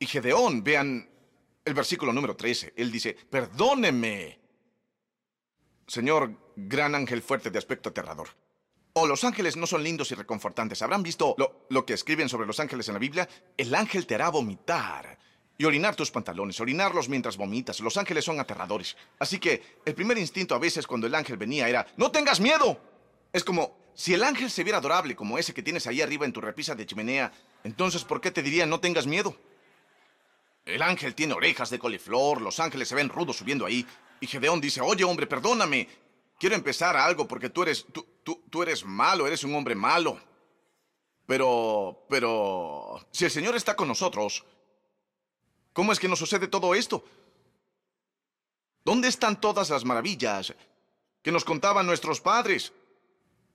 [0.00, 1.08] Y Gedeón, vean
[1.64, 4.40] el versículo número 13, él dice, perdóneme,
[5.86, 8.30] Señor, gran ángel fuerte de aspecto aterrador.
[8.96, 10.80] O los ángeles no son lindos y reconfortantes.
[10.80, 11.34] ¿Habrán visto
[11.68, 13.28] lo, que escriben sobre los ángeles en la Biblia?
[13.56, 15.18] El ángel te hará vomitar
[15.58, 17.80] y orinar tus pantalones, orinarlos mientras vomitas.
[17.80, 18.96] Los ángeles son aterradores.
[19.18, 22.78] Así que el primer instinto a veces cuando el ángel venía era, ¡No tengas miedo!
[23.32, 26.32] Es como, si el ángel se viera adorable como ese que tienes ahí arriba en
[26.32, 27.32] tu repisa de chimenea,
[27.64, 29.36] entonces ¿por qué te diría no tengas miedo?
[30.66, 33.84] El ángel tiene orejas de coliflor, los ángeles se ven rudos subiendo ahí.
[34.20, 35.88] Y Gedeón dice, oye hombre, perdóname,
[36.38, 40.18] quiero empezar algo porque tú eres, tú, tú, eres malo, eres un hombre malo.
[41.26, 44.44] Pero, pero, si el Señor está con nosotros,
[45.72, 47.04] ¿cómo es que nos sucede todo esto?
[48.84, 50.54] ¿Dónde están todas las maravillas
[51.22, 52.72] que nos contaban nuestros padres?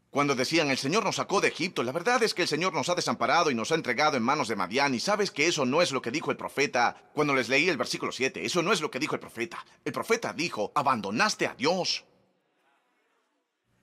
[0.10, 2.90] Cuando decían, el Señor nos sacó de Egipto, la verdad es que el Señor nos
[2.90, 5.84] ha desamparado y nos ha entregado en manos de Madián, y sabes que eso no
[5.84, 8.82] es lo que dijo el profeta cuando les leí el versículo 7, eso no es
[8.82, 9.64] lo que dijo el profeta.
[9.86, 12.06] El profeta dijo, abandonaste a Dios.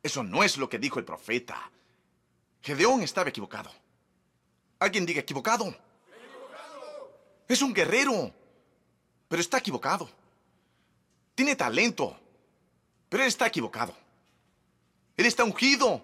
[0.06, 1.68] Eso no es lo que dijo el profeta.
[2.62, 3.72] Gedeón estaba equivocado.
[4.78, 5.74] Alguien diga equivocado.
[7.48, 8.32] Es un guerrero,
[9.26, 10.08] pero está equivocado.
[11.34, 12.16] Tiene talento,
[13.08, 13.96] pero él está equivocado.
[15.16, 16.00] Él está ungido,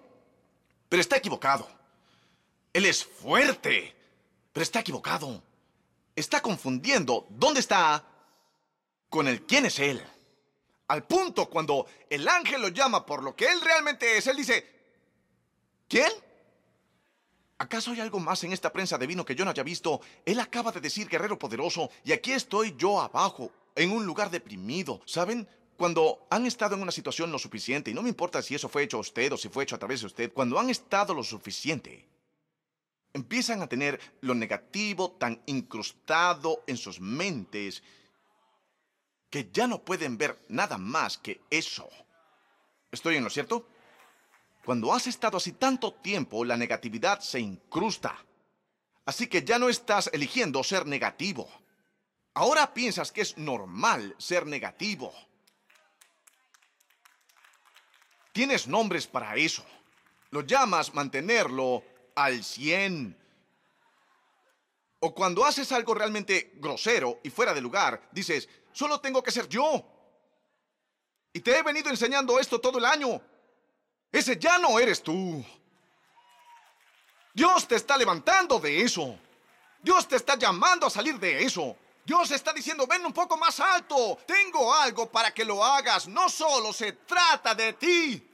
[0.88, 1.68] pero está equivocado.
[2.72, 3.94] Él es fuerte,
[4.52, 5.40] pero está equivocado.
[6.16, 8.04] Está confundiendo dónde está
[9.08, 10.04] con el quién es él.
[10.88, 14.66] Al punto cuando el ángel lo llama por lo que él realmente es, él dice,
[15.88, 16.10] ¿quién?
[17.58, 20.00] ¿Acaso hay algo más en esta prensa de vino que yo no haya visto?
[20.24, 25.00] Él acaba de decir guerrero poderoso y aquí estoy yo abajo, en un lugar deprimido.
[25.06, 25.46] ¿Saben?
[25.76, 28.82] Cuando han estado en una situación lo suficiente, y no me importa si eso fue
[28.82, 31.22] hecho a usted o si fue hecho a través de usted, cuando han estado lo
[31.22, 32.06] suficiente,
[33.12, 37.82] empiezan a tener lo negativo tan incrustado en sus mentes
[39.32, 41.88] que ya no pueden ver nada más que eso.
[42.90, 43.66] ¿Estoy en lo cierto?
[44.62, 48.14] Cuando has estado así tanto tiempo, la negatividad se incrusta.
[49.06, 51.48] Así que ya no estás eligiendo ser negativo.
[52.34, 55.14] Ahora piensas que es normal ser negativo.
[58.32, 59.64] Tienes nombres para eso.
[60.30, 61.82] Lo llamas mantenerlo
[62.14, 63.18] al 100.
[65.00, 69.48] O cuando haces algo realmente grosero y fuera de lugar, dices, solo tengo que ser
[69.48, 69.84] yo.
[71.32, 73.20] Y te he venido enseñando esto todo el año.
[74.10, 75.44] Ese ya no eres tú.
[77.32, 79.18] Dios te está levantando de eso.
[79.80, 81.76] Dios te está llamando a salir de eso.
[82.04, 84.18] Dios está diciendo, ven un poco más alto.
[84.26, 86.08] Tengo algo para que lo hagas.
[86.08, 88.28] No solo se trata de ti.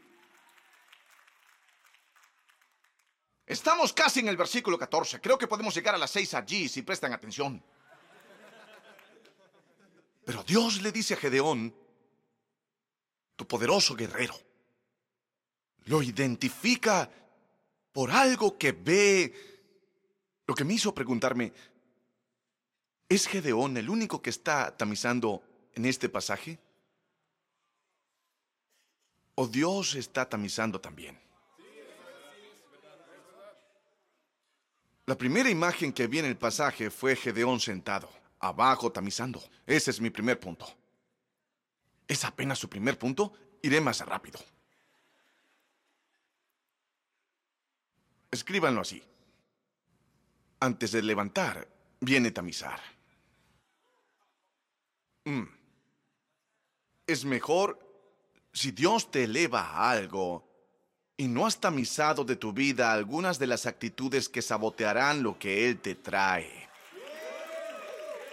[3.47, 5.21] Estamos casi en el versículo 14.
[5.21, 7.63] Creo que podemos llegar a las 6 allí si prestan atención.
[10.29, 11.75] Pero Dios le dice a Gedeón,
[13.35, 14.39] tu poderoso guerrero,
[15.87, 17.11] lo identifica
[17.93, 19.33] por algo que ve.
[20.47, 21.55] Lo que me hizo preguntarme,
[23.09, 26.59] ¿es Gedeón el único que está tamizando en este pasaje?
[29.35, 31.19] ¿O Dios está tamizando también?
[35.07, 38.11] La primera imagen que vi en el pasaje fue Gedeón sentado,
[38.41, 39.43] abajo tamizando.
[39.67, 40.67] Ese es mi primer punto.
[42.07, 43.33] ¿Es apenas su primer punto?
[43.63, 44.41] Iré más rápido.
[48.31, 49.03] Escríbanlo así.
[50.61, 51.69] Antes de levantar,
[52.01, 52.81] viene tamizar.
[55.25, 55.45] Mm.
[57.07, 57.79] Es mejor
[58.53, 60.49] si Dios te eleva a algo
[61.17, 65.69] y no has tamizado de tu vida algunas de las actitudes que sabotearán lo que
[65.69, 66.68] Él te trae.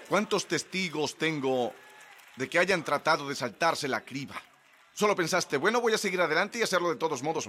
[0.07, 1.73] ¿Cuántos testigos tengo
[2.35, 4.35] de que hayan tratado de saltarse la criba?
[4.93, 7.47] Solo pensaste, bueno, voy a seguir adelante y hacerlo de todos modos.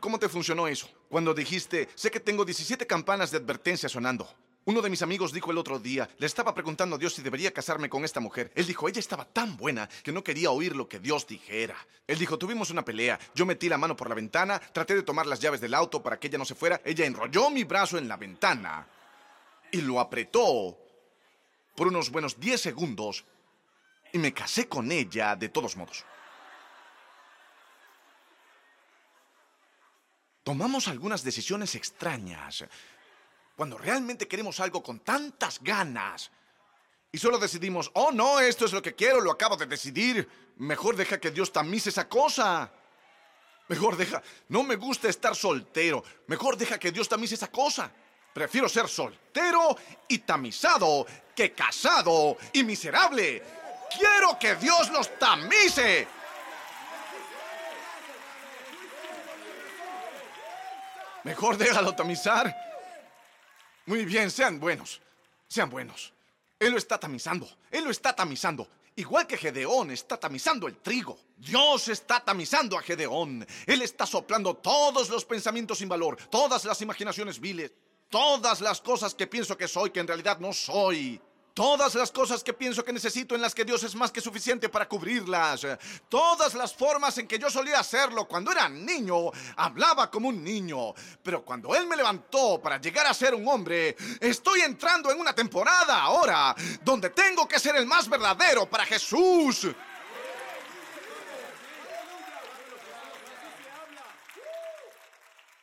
[0.00, 0.88] ¿Cómo te funcionó eso?
[1.08, 4.28] Cuando dijiste, sé que tengo 17 campanas de advertencia sonando.
[4.66, 7.54] Uno de mis amigos dijo el otro día, le estaba preguntando a Dios si debería
[7.54, 8.52] casarme con esta mujer.
[8.54, 11.74] Él dijo, ella estaba tan buena que no quería oír lo que Dios dijera.
[12.06, 15.26] Él dijo, tuvimos una pelea, yo metí la mano por la ventana, traté de tomar
[15.26, 18.08] las llaves del auto para que ella no se fuera, ella enrolló mi brazo en
[18.08, 18.86] la ventana
[19.72, 20.78] y lo apretó
[21.74, 23.24] por unos buenos 10 segundos
[24.12, 26.04] y me casé con ella de todos modos.
[30.42, 32.64] Tomamos algunas decisiones extrañas
[33.54, 36.30] cuando realmente queremos algo con tantas ganas
[37.10, 40.96] y solo decidimos, oh no, esto es lo que quiero, lo acabo de decidir, mejor
[40.96, 42.72] deja que Dios tamice esa cosa.
[43.68, 47.92] Mejor deja, no me gusta estar soltero, mejor deja que Dios tamice esa cosa.
[48.32, 49.76] Prefiero ser soltero
[50.06, 53.42] y tamizado que casado y miserable.
[53.96, 56.06] Quiero que Dios nos tamice.
[61.24, 62.54] Mejor déjalo tamizar.
[63.86, 65.00] Muy bien, sean buenos.
[65.46, 66.12] Sean buenos.
[66.58, 67.48] Él lo está tamizando.
[67.70, 68.68] Él lo está tamizando.
[68.96, 71.18] Igual que Gedeón está tamizando el trigo.
[71.36, 73.46] Dios está tamizando a Gedeón.
[73.64, 77.72] Él está soplando todos los pensamientos sin valor, todas las imaginaciones viles,
[78.08, 81.20] todas las cosas que pienso que soy que en realidad no soy.
[81.58, 84.68] Todas las cosas que pienso que necesito en las que Dios es más que suficiente
[84.68, 85.66] para cubrirlas.
[86.08, 90.94] Todas las formas en que yo solía hacerlo cuando era niño, hablaba como un niño.
[91.20, 95.34] Pero cuando Él me levantó para llegar a ser un hombre, estoy entrando en una
[95.34, 96.54] temporada ahora
[96.84, 99.66] donde tengo que ser el más verdadero para Jesús.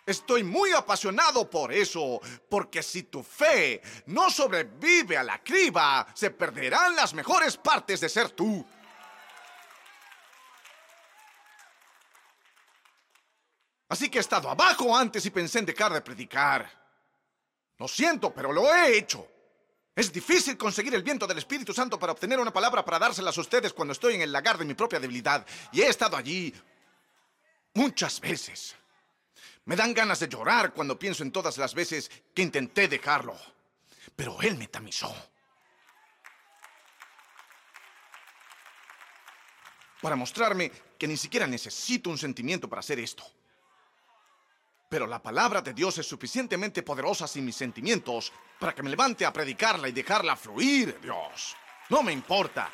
[0.05, 6.29] Estoy muy apasionado por eso, porque si tu fe no sobrevive a la criba, se
[6.29, 8.63] perderán las mejores partes de ser tú.
[13.89, 16.69] Así que he estado abajo antes y pensé en dejar de predicar.
[17.79, 19.27] Lo siento, pero lo he hecho.
[19.95, 23.41] Es difícil conseguir el viento del Espíritu Santo para obtener una palabra para dárselas a
[23.41, 25.45] ustedes cuando estoy en el lagar de mi propia debilidad.
[25.71, 26.53] Y he estado allí
[27.73, 28.75] muchas veces.
[29.65, 33.35] Me dan ganas de llorar cuando pienso en todas las veces que intenté dejarlo.
[34.15, 35.13] Pero él me tamizó.
[40.01, 43.23] Para mostrarme que ni siquiera necesito un sentimiento para hacer esto.
[44.87, 49.25] Pero la palabra de Dios es suficientemente poderosa sin mis sentimientos para que me levante
[49.25, 51.55] a predicarla y dejarla fluir, Dios.
[51.89, 52.71] No me importa.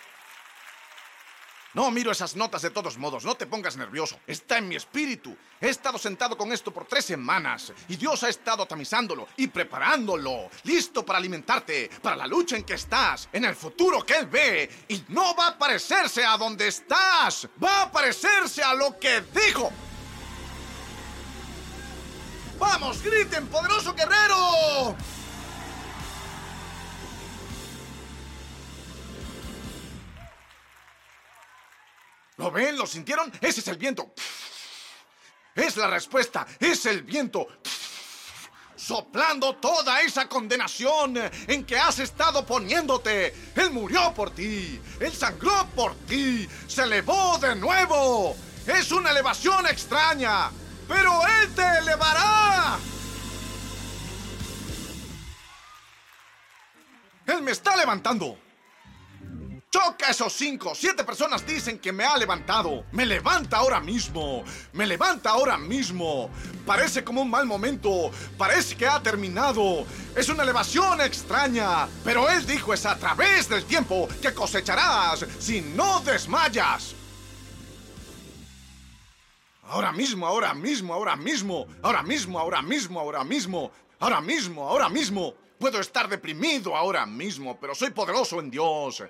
[1.74, 4.20] No miro esas notas de todos modos, no te pongas nervioso.
[4.28, 5.38] Está en mi espíritu.
[5.62, 10.50] He estado sentado con esto por tres semanas y Dios ha estado tamizándolo y preparándolo,
[10.64, 14.70] listo para alimentarte, para la lucha en que estás, en el futuro que Él ve.
[14.90, 19.72] Y no va a parecerse a donde estás, va a parecerse a lo que dijo.
[22.60, 24.96] ¡Vamos, griten, poderoso guerrero!
[32.38, 32.78] ¿Lo ven?
[32.78, 33.32] ¿Lo sintieron?
[33.42, 34.14] Ese es el viento.
[35.56, 36.48] Es la respuesta.
[36.60, 37.48] Es el viento.
[38.76, 41.16] Soplando toda esa condenación
[41.48, 43.36] en que has estado poniéndote.
[43.56, 44.82] Él murió por ti.
[45.00, 46.48] Él sangró por ti.
[46.68, 48.36] Se elevó de nuevo.
[48.66, 50.50] Es una elevación extraña.
[50.88, 52.80] Pero Él te elevará.
[57.28, 58.38] Él me está levantando.
[59.72, 60.76] Choca esos cinco.
[60.76, 62.84] Siete personas dicen que me ha levantado.
[62.92, 64.44] Me levanta ahora mismo.
[64.74, 66.30] Me levanta ahora mismo.
[66.66, 68.12] Parece como un mal momento.
[68.38, 69.86] Parece que ha terminado.
[70.14, 71.88] Es una elevación extraña.
[72.04, 76.94] Pero él dijo es a través del tiempo que cosecharás si no desmayas.
[79.70, 81.66] Ahora mismo, ahora mismo, ahora mismo.
[81.82, 83.72] Ahora mismo, ahora mismo, ahora mismo.
[84.02, 85.34] Ahora mismo, ahora mismo.
[85.58, 89.02] Puedo estar deprimido ahora mismo, pero soy poderoso en Dios.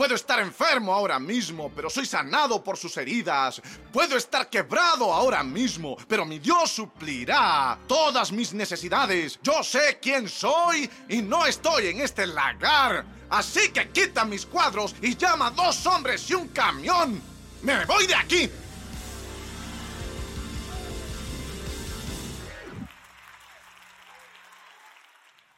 [0.00, 3.60] Puedo estar enfermo ahora mismo, pero soy sanado por sus heridas.
[3.92, 9.38] Puedo estar quebrado ahora mismo, pero mi Dios suplirá todas mis necesidades.
[9.42, 13.04] Yo sé quién soy y no estoy en este lagar.
[13.28, 17.20] Así que quita mis cuadros y llama a dos hombres y un camión.
[17.60, 18.50] Me voy de aquí.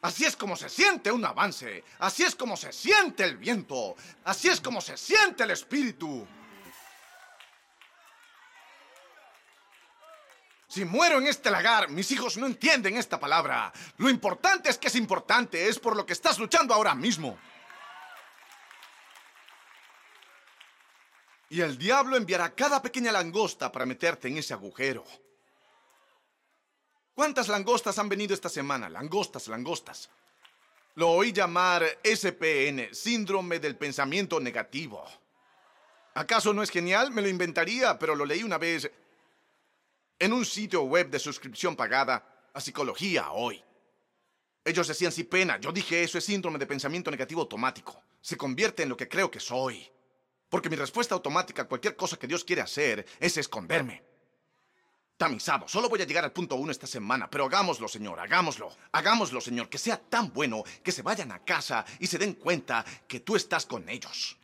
[0.02, 1.84] Así es como se siente un avance.
[2.00, 3.94] Así es como se siente el viento.
[4.24, 6.26] Así es como se siente el espíritu.
[10.66, 13.72] Si muero en este lagar, mis hijos no entienden esta palabra.
[13.98, 17.38] Lo importante es que es importante, es por lo que estás luchando ahora mismo.
[21.50, 25.04] Y el diablo enviará cada pequeña langosta para meterte en ese agujero.
[27.14, 28.88] ¿Cuántas langostas han venido esta semana?
[28.88, 30.08] Langostas, langostas.
[30.94, 35.04] Lo oí llamar SPN, síndrome del pensamiento negativo.
[36.14, 37.10] ¿Acaso no es genial?
[37.10, 38.90] Me lo inventaría, pero lo leí una vez
[40.18, 43.62] en un sitio web de suscripción pagada a psicología hoy.
[44.64, 48.02] Ellos decían sí pena, yo dije eso es síndrome de pensamiento negativo automático.
[48.20, 49.90] Se convierte en lo que creo que soy.
[50.48, 54.11] Porque mi respuesta automática a cualquier cosa que Dios quiere hacer es esconderme.
[55.22, 55.68] Tamizado.
[55.68, 58.76] Solo voy a llegar al punto uno esta semana, pero hagámoslo, Señor, hagámoslo.
[58.90, 62.84] Hagámoslo, Señor, que sea tan bueno que se vayan a casa y se den cuenta
[63.06, 64.36] que tú estás con ellos.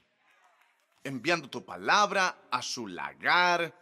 [1.02, 3.74] Enviando tu palabra a su lagar.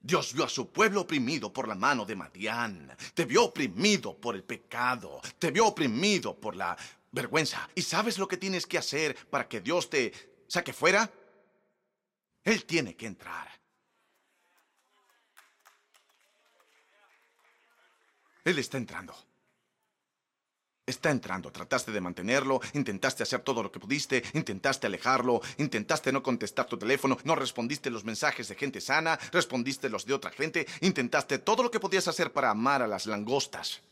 [0.00, 2.96] Dios vio a su pueblo oprimido por la mano de Madián.
[3.12, 5.20] Te vio oprimido por el pecado.
[5.38, 6.74] Te vio oprimido por la
[7.12, 7.68] vergüenza.
[7.74, 11.12] ¿Y sabes lo que tienes que hacer para que Dios te saque fuera?
[12.44, 13.59] Él tiene que entrar.
[18.50, 19.14] Él está entrando.
[20.84, 21.52] Está entrando.
[21.52, 26.76] Trataste de mantenerlo, intentaste hacer todo lo que pudiste, intentaste alejarlo, intentaste no contestar tu
[26.76, 31.62] teléfono, no respondiste los mensajes de gente sana, respondiste los de otra gente, intentaste todo
[31.62, 33.82] lo que podías hacer para amar a las langostas.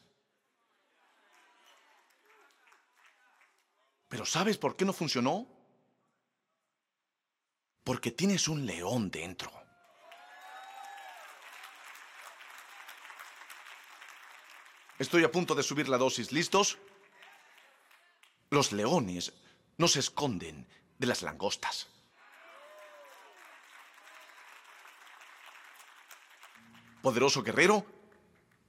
[4.09, 5.47] Pero ¿sabes por qué no funcionó?
[7.85, 9.58] Porque tienes un león dentro.
[14.99, 16.33] Estoy a punto de subir la dosis.
[16.33, 16.77] ¿Listos?
[18.51, 19.33] Los leones
[19.77, 20.67] no se esconden
[20.99, 21.87] de las langostas.
[27.01, 27.87] Poderoso guerrero,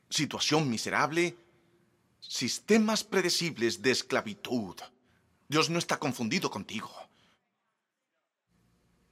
[0.08, 1.36] situación miserable,
[2.20, 4.76] sistemas predecibles de esclavitud.
[5.48, 6.92] Dios no está confundido contigo.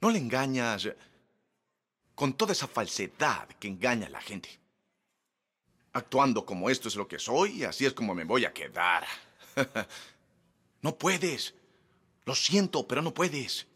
[0.00, 0.88] No le engañas
[2.14, 4.60] con toda esa falsedad que engaña a la gente
[5.98, 9.06] actuando como esto es lo que soy y así es como me voy a quedar.
[10.82, 11.54] no puedes.
[12.24, 13.66] Lo siento, pero no puedes.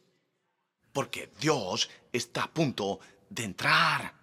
[0.92, 4.14] Porque Dios está a punto de entrar.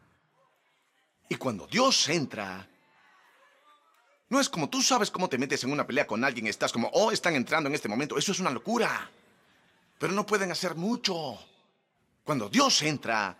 [1.29, 2.67] Y cuando Dios entra,
[4.29, 6.89] no es como tú sabes cómo te metes en una pelea con alguien estás como,
[6.93, 8.17] oh, están entrando en este momento.
[8.17, 9.09] Eso es una locura.
[9.99, 11.37] Pero no pueden hacer mucho.
[12.23, 13.37] Cuando Dios entra,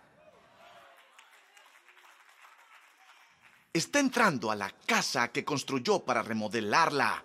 [3.72, 7.22] está entrando a la casa que construyó para remodelarla.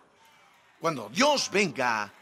[0.80, 2.14] Cuando Dios venga,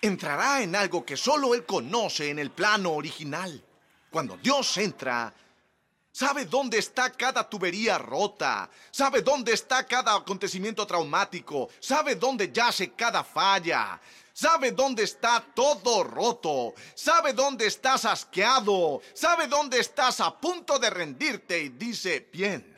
[0.00, 3.62] entrará en algo que solo Él conoce en el plano original.
[4.10, 5.34] Cuando Dios entra,
[6.12, 12.92] sabe dónde está cada tubería rota, sabe dónde está cada acontecimiento traumático, sabe dónde yace
[12.92, 14.00] cada falla,
[14.32, 20.90] sabe dónde está todo roto, sabe dónde estás asqueado, sabe dónde estás a punto de
[20.90, 22.73] rendirte y dice, bien,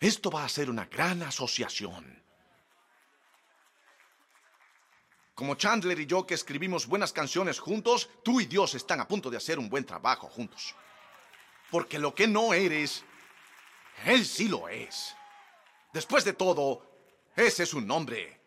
[0.00, 2.22] esto va a ser una gran asociación.
[5.34, 9.30] Como Chandler y yo que escribimos buenas canciones juntos, tú y Dios están a punto
[9.30, 10.74] de hacer un buen trabajo juntos.
[11.70, 13.04] Porque lo que no eres,
[14.04, 15.14] Él sí lo es.
[15.92, 16.82] Después de todo,
[17.34, 18.40] ese es un nombre.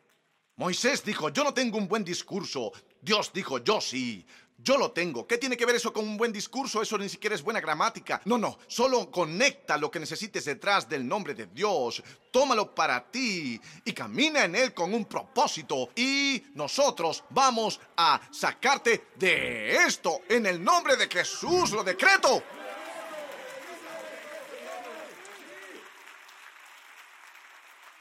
[0.56, 2.72] Moisés dijo, yo no tengo un buen discurso.
[3.02, 4.26] Dios dijo, yo sí.
[4.62, 5.26] Yo lo tengo.
[5.26, 6.82] ¿Qué tiene que ver eso con un buen discurso?
[6.82, 8.22] Eso ni siquiera es buena gramática.
[8.26, 8.60] No, no.
[8.68, 12.04] Solo conecta lo que necesites detrás del nombre de Dios.
[12.30, 15.90] Tómalo para ti y camina en él con un propósito.
[15.96, 20.22] Y nosotros vamos a sacarte de esto.
[20.28, 22.44] En el nombre de Jesús lo decreto.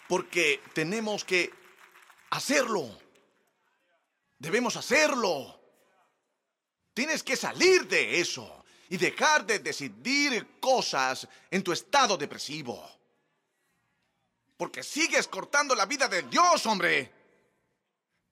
[0.08, 1.52] Porque tenemos que
[2.30, 2.98] hacerlo.
[4.40, 5.57] Debemos hacerlo.
[6.98, 12.90] Tienes que salir de eso y dejar de decidir cosas en tu estado depresivo.
[14.56, 17.12] Porque sigues cortando la vida de Dios, hombre.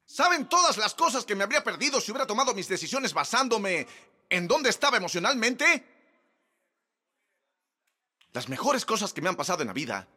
[0.04, 3.86] ¿Saben todas las cosas que me habría perdido si hubiera tomado mis decisiones basándome
[4.28, 5.86] en dónde estaba emocionalmente?
[8.32, 10.08] Las mejores cosas que me han pasado en la vida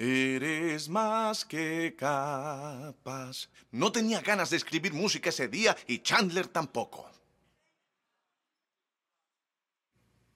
[0.00, 3.48] Eres más que capaz.
[3.72, 7.10] No tenía ganas de escribir música ese día y Chandler tampoco.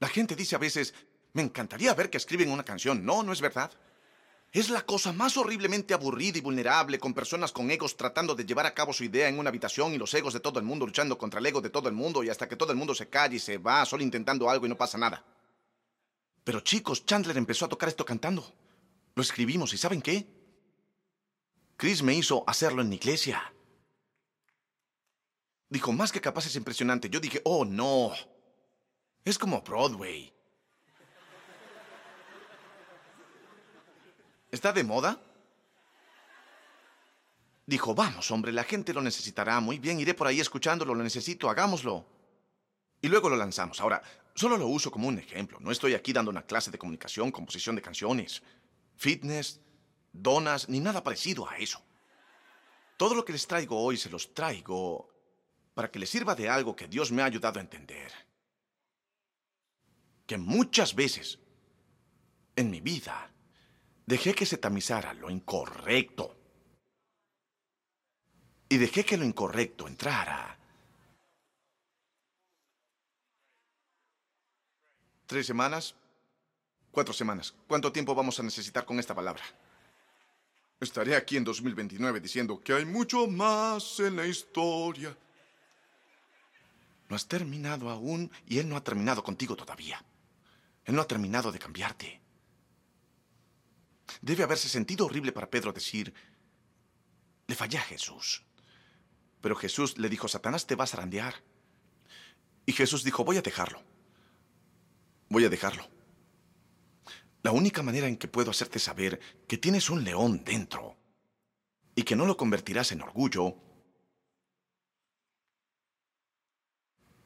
[0.01, 0.93] La gente dice a veces,
[1.35, 3.07] me encantaría ver que escriben una canción.
[3.07, 3.71] No, no es verdad.
[4.51, 8.67] Es la cosa más horriblemente aburrida y vulnerable con personas con egos tratando de llevar
[8.67, 11.17] a cabo su idea en una habitación y los egos de todo el mundo luchando
[11.17, 13.37] contra el ego de todo el mundo y hasta que todo el mundo se calle
[13.37, 15.25] y se va solo intentando algo y no pasa nada.
[16.43, 18.53] Pero chicos, Chandler empezó a tocar esto cantando.
[19.15, 20.27] Lo escribimos y ¿saben qué?
[21.77, 23.53] Chris me hizo hacerlo en mi iglesia.
[25.69, 27.11] Dijo, más que capaz es impresionante.
[27.11, 28.13] Yo dije, oh no.
[29.25, 30.33] Es como Broadway.
[34.51, 35.19] ¿Está de moda?
[37.67, 39.61] Dijo, vamos, hombre, la gente lo necesitará.
[39.61, 42.05] Muy bien, iré por ahí escuchándolo, lo necesito, hagámoslo.
[43.01, 43.81] Y luego lo lanzamos.
[43.81, 44.03] Ahora,
[44.35, 45.59] solo lo uso como un ejemplo.
[45.61, 48.43] No estoy aquí dando una clase de comunicación, composición de canciones
[48.97, 49.61] fitness,
[50.13, 51.83] donas, ni nada parecido a eso.
[52.97, 55.09] Todo lo que les traigo hoy se los traigo
[55.75, 58.13] para que les sirva de algo que Dios me ha ayudado a entender.
[60.27, 61.39] Que muchas veces
[62.55, 63.31] en mi vida
[64.07, 66.37] dejé que se tamizara lo incorrecto.
[68.69, 70.59] Y dejé que lo incorrecto entrara.
[75.27, 75.95] Tres semanas
[76.93, 77.55] Cuatro semanas.
[77.67, 79.43] ¿Cuánto tiempo vamos a necesitar con esta palabra?
[80.79, 85.17] Estaré aquí en 2029 diciendo que hay mucho más en la historia.
[87.09, 90.05] No has terminado aún y Él no ha terminado contigo todavía.
[90.85, 92.21] Él no ha terminado de cambiarte.
[94.21, 96.13] Debe haberse sentido horrible para Pedro decir,
[97.47, 98.43] le fallé a Jesús.
[99.41, 101.37] Pero Jesús le dijo, Satanás te va a zarandear.
[102.67, 103.83] Y Jesús dijo, voy a dejarlo.
[105.31, 105.92] Voy a dejarlo.
[107.43, 109.19] La única manera en que puedo hacerte saber
[109.49, 110.97] que tienes un león dentro
[111.95, 113.57] y que no lo convertirás en orgullo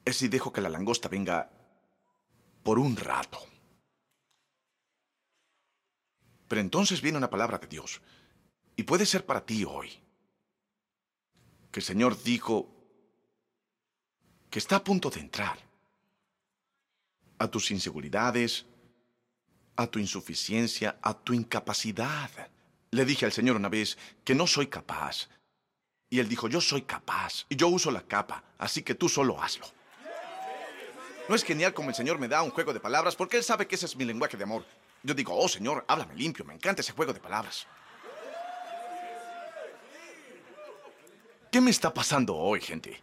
[0.04, 1.50] es si dejo que la langosta venga
[2.62, 3.38] por un rato.
[6.48, 8.00] Pero entonces viene una palabra de Dios
[8.76, 9.90] y puede ser para ti hoy.
[11.70, 12.68] Que el Señor dijo
[14.48, 15.58] que está a punto de entrar
[17.38, 18.64] a tus inseguridades,
[19.76, 22.30] a tu insuficiencia, a tu incapacidad.
[22.90, 25.28] Le dije al Señor una vez que no soy capaz.
[26.08, 27.46] Y Él dijo, yo soy capaz.
[27.48, 29.66] Y yo uso la capa, así que tú solo hazlo.
[31.28, 33.16] ¿No es genial como el Señor me da un juego de palabras?
[33.16, 34.64] Porque Él sabe que ese es mi lenguaje de amor.
[35.02, 37.66] Yo digo, oh Señor, háblame limpio, me encanta ese juego de palabras.
[41.50, 43.00] ¿Qué me está pasando hoy, gente?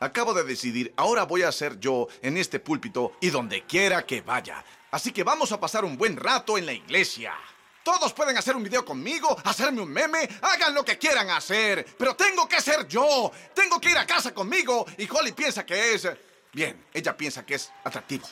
[0.00, 4.20] Acabo de decidir, ahora voy a ser yo en este púlpito y donde quiera que
[4.20, 4.64] vaya.
[4.90, 7.34] Así que vamos a pasar un buen rato en la iglesia.
[7.82, 12.14] Todos pueden hacer un video conmigo, hacerme un meme, hagan lo que quieran hacer, pero
[12.14, 13.30] tengo que ser yo.
[13.54, 16.08] Tengo que ir a casa conmigo y Holly piensa que es...
[16.52, 18.26] Bien, ella piensa que es atractivo.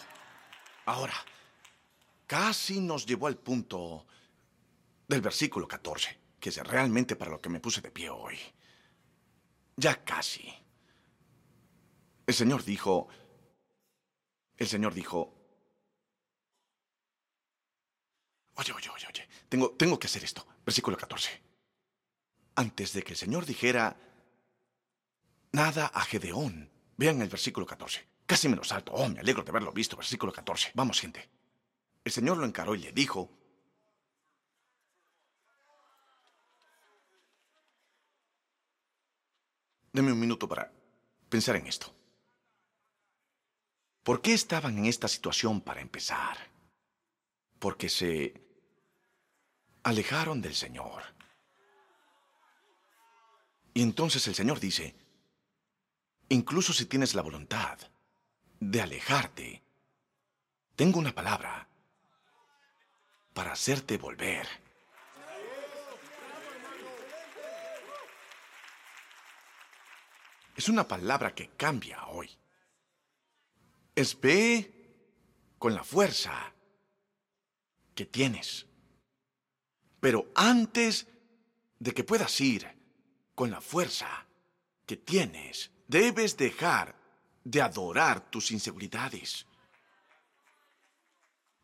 [0.86, 1.14] Ahora,
[2.26, 4.07] casi nos llevó al punto
[5.07, 8.38] del versículo 14, que es realmente para lo que me puse de pie hoy.
[9.76, 10.52] Ya casi.
[12.26, 13.09] El Señor dijo,
[14.57, 15.36] el Señor dijo,
[18.57, 20.46] oye, oye, oye, oye, tengo, tengo que hacer esto.
[20.64, 21.30] Versículo 14.
[22.57, 23.96] Antes de que el Señor dijera
[25.52, 28.07] nada a Gedeón, vean el versículo 14.
[28.26, 28.92] Casi me lo salto.
[28.92, 29.96] Oh, me alegro de haberlo visto.
[29.96, 30.72] Versículo 14.
[30.74, 31.28] Vamos, gente.
[32.04, 33.30] El Señor lo encaró y le dijo,
[39.96, 40.70] Deme un minuto para
[41.30, 41.90] pensar en esto.
[44.02, 46.36] ¿Por qué estaban en esta situación para empezar?
[47.59, 48.45] Porque se
[49.87, 51.01] alejaron del Señor.
[53.72, 54.97] Y entonces el Señor dice,
[56.28, 57.78] incluso si tienes la voluntad
[58.59, 59.62] de alejarte,
[60.74, 61.68] tengo una palabra
[63.32, 64.49] para hacerte volver.
[70.57, 72.37] Es una palabra que cambia hoy.
[73.95, 76.53] Es ve con la fuerza
[77.95, 78.66] que tienes.
[80.01, 81.07] Pero antes
[81.78, 82.66] de que puedas ir
[83.34, 84.26] con la fuerza
[84.86, 86.94] que tienes, debes dejar
[87.44, 89.47] de adorar tus inseguridades.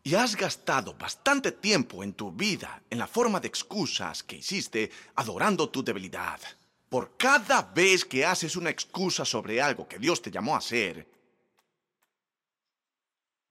[0.05, 4.91] Y has gastado bastante tiempo en tu vida en la forma de excusas que hiciste
[5.15, 6.41] adorando tu debilidad.
[6.89, 11.09] Por cada vez que haces una excusa sobre algo que Dios te llamó a hacer,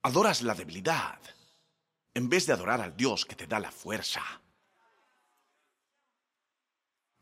[0.03, 1.19] adoras la debilidad
[2.13, 4.40] en vez de adorar al Dios que te da la fuerza.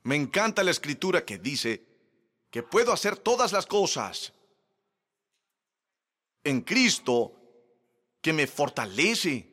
[0.10, 1.86] Me encanta la escritura que dice
[2.50, 4.34] que puedo hacer todas las cosas
[6.44, 7.34] en Cristo
[8.20, 9.48] que me fortalece.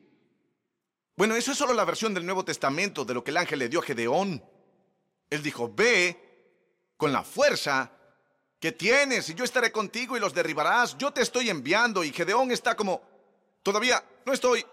[1.15, 3.69] Bueno, eso es solo la versión del Nuevo Testamento de lo que el ángel le
[3.69, 4.43] dio a Gedeón.
[5.29, 6.57] Él dijo, ve
[6.97, 7.93] con la fuerza
[8.59, 10.97] que tienes y yo estaré contigo y los derribarás.
[10.97, 13.03] Yo te estoy enviando y Gedeón está como,
[13.63, 14.65] todavía no estoy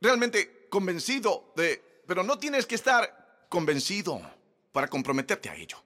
[0.00, 4.20] realmente convencido de, pero no tienes que estar convencido
[4.72, 5.82] para comprometerte a ello.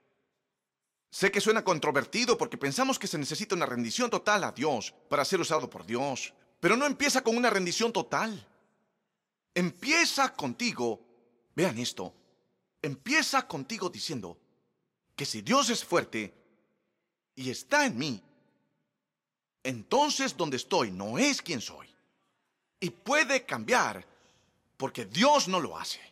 [1.11, 5.24] Sé que suena controvertido porque pensamos que se necesita una rendición total a Dios para
[5.24, 8.49] ser usado por Dios, pero no empieza con una rendición total.
[9.55, 11.01] Empieza contigo,
[11.55, 12.14] vean esto,
[12.80, 14.39] empieza contigo diciendo
[15.14, 16.35] que si Dios es fuerte
[17.35, 18.22] y está en mí,
[19.62, 21.89] entonces donde estoy no es quien soy.
[22.80, 24.07] Y puede cambiar
[24.76, 26.11] porque Dios no lo hace.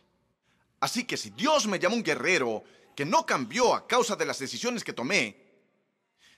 [0.81, 2.63] Así que si Dios me llama un guerrero
[2.95, 5.37] que no cambió a causa de las decisiones que tomé,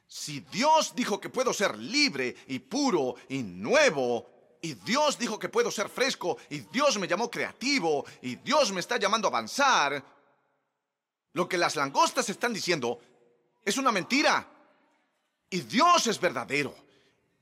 [0.07, 4.29] si Dios dijo que puedo ser libre y puro y nuevo,
[4.61, 8.79] y Dios dijo que puedo ser fresco, y Dios me llamó creativo, y Dios me
[8.79, 10.03] está llamando a avanzar,
[11.33, 12.99] lo que las langostas están diciendo
[13.65, 14.47] es una mentira.
[15.49, 16.75] Y Dios es verdadero.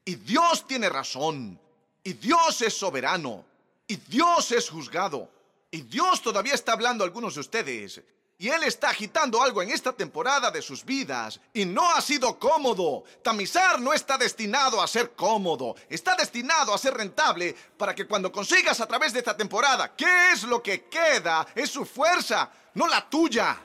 [0.05, 1.59] Y Dios tiene razón.
[2.03, 3.45] Y Dios es soberano.
[3.87, 5.29] Y Dios es juzgado.
[5.71, 8.01] Y Dios todavía está hablando a algunos de ustedes.
[8.37, 11.39] Y Él está agitando algo en esta temporada de sus vidas.
[11.53, 13.03] Y no ha sido cómodo.
[13.23, 15.75] Tamizar no está destinado a ser cómodo.
[15.87, 20.31] Está destinado a ser rentable para que cuando consigas a través de esta temporada, ¿qué
[20.33, 21.47] es lo que queda?
[21.55, 23.57] Es su fuerza, no la tuya.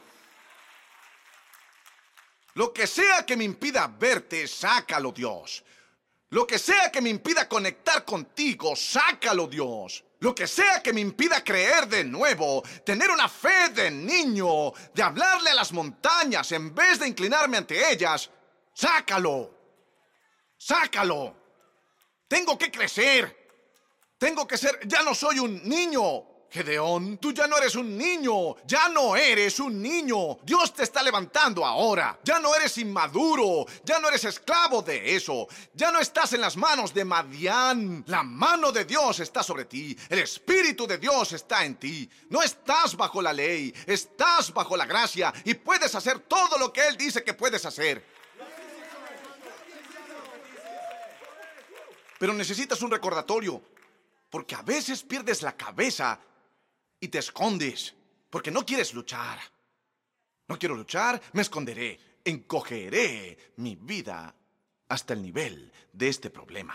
[2.54, 5.64] Lo que sea que me impida verte, sácalo, Dios.
[6.30, 10.04] Lo que sea que me impida conectar contigo, sácalo, Dios.
[10.20, 15.02] Lo que sea que me impida creer de nuevo, tener una fe de niño, de
[15.02, 18.30] hablarle a las montañas en vez de inclinarme ante ellas,
[18.72, 19.54] sácalo.
[20.56, 21.36] Sácalo.
[22.28, 23.46] Tengo que crecer.
[24.18, 26.35] Tengo que ser, ya no soy un niño.
[26.56, 30.38] Gedeón, tú ya no eres un niño, ya no eres un niño.
[30.42, 32.18] Dios te está levantando ahora.
[32.24, 35.46] Ya no eres inmaduro, ya no eres esclavo de eso.
[35.74, 38.04] Ya no estás en las manos de Madián.
[38.06, 39.94] La mano de Dios está sobre ti.
[40.08, 42.08] El Espíritu de Dios está en ti.
[42.30, 46.86] No estás bajo la ley, estás bajo la gracia y puedes hacer todo lo que
[46.88, 48.02] Él dice que puedes hacer.
[52.18, 53.62] Pero necesitas un recordatorio,
[54.30, 56.18] porque a veces pierdes la cabeza
[57.00, 57.94] y te escondes
[58.30, 59.38] porque no quieres luchar.
[60.48, 64.34] No quiero luchar, me esconderé, encogeré mi vida
[64.88, 66.74] hasta el nivel de este problema.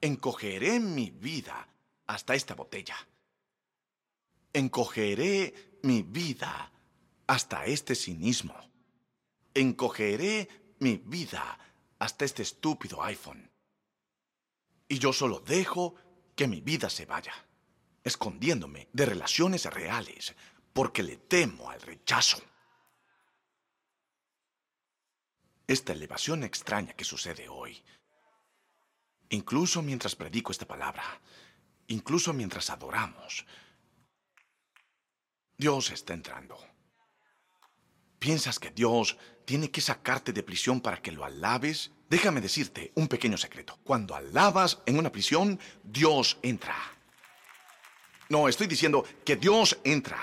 [0.00, 1.66] Encogeré mi vida
[2.06, 2.96] hasta esta botella.
[4.52, 6.72] Encogeré mi vida
[7.26, 8.54] hasta este cinismo.
[9.54, 10.48] Encogeré
[10.80, 11.58] mi vida
[11.98, 13.50] hasta este estúpido iPhone.
[14.88, 15.94] Y yo solo dejo
[16.34, 17.47] que mi vida se vaya
[18.08, 20.34] escondiéndome de relaciones reales
[20.72, 22.42] porque le temo al rechazo.
[25.68, 27.80] esta elevación extraña que sucede hoy.
[29.28, 31.04] Incluso mientras predico esta palabra,
[31.88, 33.44] incluso mientras adoramos,
[35.58, 36.58] Dios está entrando.
[38.18, 41.92] ¿Piensas que Dios tiene que sacarte de prisión para que lo alabes?
[42.08, 43.78] Déjame decirte un pequeño secreto.
[43.84, 46.97] Cuando alabas en una prisión, Dios entra.
[48.28, 50.18] No, estoy diciendo que Dios entra.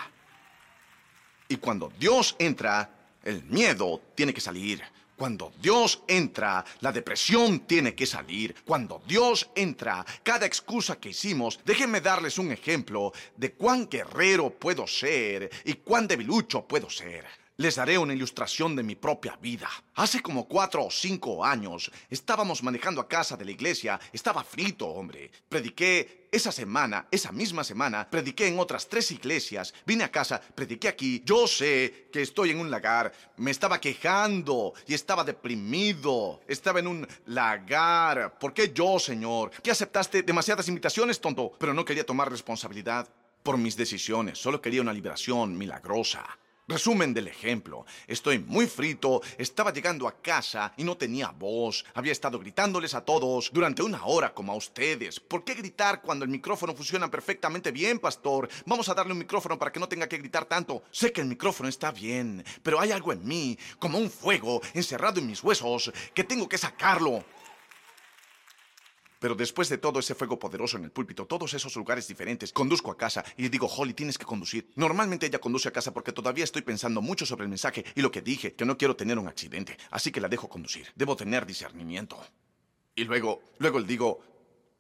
[1.48, 2.90] Y cuando Dios entra,
[3.24, 4.84] el miedo tiene que salir.
[5.16, 8.54] Cuando Dios entra, la depresión tiene que salir.
[8.66, 14.86] Cuando Dios entra, cada excusa que hicimos, déjenme darles un ejemplo de cuán guerrero puedo
[14.86, 17.26] ser y cuán debilucho puedo ser.
[17.58, 19.70] Les daré una ilustración de mi propia vida.
[19.94, 23.98] Hace como cuatro o cinco años estábamos manejando a casa de la iglesia.
[24.12, 25.32] Estaba frito, hombre.
[25.48, 29.74] Prediqué esa semana, esa misma semana, prediqué en otras tres iglesias.
[29.86, 31.24] Vine a casa, prediqué aquí.
[31.24, 33.14] Yo sé que estoy en un lagar.
[33.38, 36.42] Me estaba quejando y estaba deprimido.
[36.50, 38.38] Estaba en un lagar.
[38.38, 39.52] ¿Por qué yo, Señor?
[39.64, 41.54] ¿Qué aceptaste demasiadas invitaciones, tonto?
[41.58, 43.08] Pero no quería tomar responsabilidad
[43.44, 44.40] por mis decisiones.
[44.40, 46.38] Solo quería una liberación milagrosa.
[46.68, 47.86] Resumen del ejemplo.
[48.08, 51.86] Estoy muy frito, estaba llegando a casa y no tenía voz.
[51.94, 55.20] Había estado gritándoles a todos durante una hora como a ustedes.
[55.20, 58.50] ¿Por qué gritar cuando el micrófono funciona perfectamente bien, pastor?
[58.66, 60.82] Vamos a darle un micrófono para que no tenga que gritar tanto.
[60.90, 65.20] Sé que el micrófono está bien, pero hay algo en mí, como un fuego encerrado
[65.20, 67.24] en mis huesos, que tengo que sacarlo.
[69.20, 72.92] Pero después de todo ese fuego poderoso en el púlpito, todos esos lugares diferentes, conduzco
[72.92, 74.72] a casa y digo, Holly, tienes que conducir.
[74.76, 78.12] Normalmente ella conduce a casa porque todavía estoy pensando mucho sobre el mensaje y lo
[78.12, 80.88] que dije, que no quiero tener un accidente, así que la dejo conducir.
[80.96, 82.18] Debo tener discernimiento.
[82.96, 84.35] Y luego, luego le digo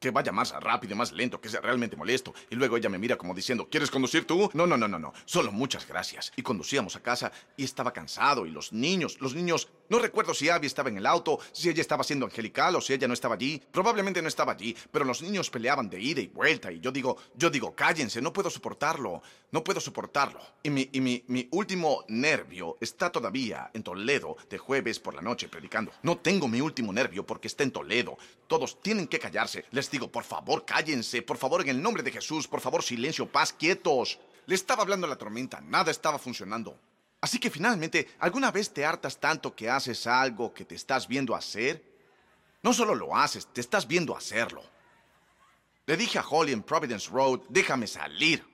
[0.06, 2.32] que vaya más rápido más lento, que sea realmente molesto.
[2.52, 4.52] Y luego ella me mira como diciendo, ¿quieres conducir tú?
[4.54, 5.14] No, no, no, no, no.
[5.26, 6.32] Solo muchas gracias.
[6.36, 10.50] Y conducíamos a casa y estaba cansado y los niños, los niños no recuerdo si
[10.50, 13.36] Abby estaba en el auto, si ella estaba siendo angelical o si ella no estaba
[13.36, 13.62] allí.
[13.72, 17.18] Probablemente no estaba allí, pero los niños peleaban de ida y vuelta y yo digo,
[17.36, 20.40] yo digo, cállense, no puedo soportarlo, no puedo soportarlo.
[20.64, 25.22] Y mi, y mi, mi último nervio está todavía en Toledo de jueves por la
[25.22, 25.92] noche predicando.
[26.02, 28.18] No tengo mi último nervio porque está en Toledo.
[28.48, 29.66] Todos tienen que callarse.
[29.72, 33.32] Les digo, por favor, cállense, por favor, en el nombre de Jesús, por favor, silencio,
[33.32, 34.20] paz, quietos.
[34.46, 36.78] Le estaba hablando a la tormenta, nada estaba funcionando.
[37.22, 41.34] Así que finalmente, ¿alguna vez te hartas tanto que haces algo que te estás viendo
[41.34, 41.82] hacer?
[42.62, 44.64] No solo lo haces, te estás viendo hacerlo.
[45.86, 48.46] Le dije a Holly en Providence Road, déjame salir.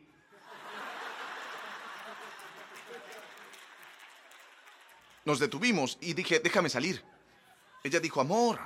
[5.25, 7.03] Nos detuvimos y dije, déjame salir.
[7.83, 8.59] Ella dijo, amor,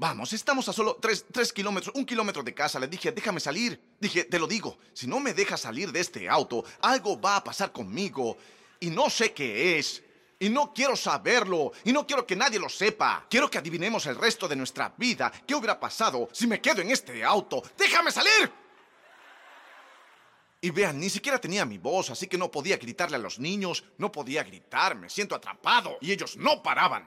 [0.00, 2.80] vamos, estamos a solo tres, tres kilómetros, un kilómetro de casa.
[2.80, 3.78] Le dije, déjame salir.
[4.00, 7.44] Dije, te lo digo, si no me dejas salir de este auto, algo va a
[7.44, 8.38] pasar conmigo
[8.80, 10.02] y no sé qué es.
[10.38, 13.26] Y no quiero saberlo, y no quiero que nadie lo sepa.
[13.28, 15.30] Quiero que adivinemos el resto de nuestra vida.
[15.46, 17.62] ¿Qué hubiera pasado si me quedo en este auto?
[17.76, 18.50] ¡Déjame salir!
[20.62, 23.84] Y vean, ni siquiera tenía mi voz, así que no podía gritarle a los niños,
[23.98, 25.98] no podía gritar, me siento atrapado.
[26.00, 27.06] Y ellos no paraban.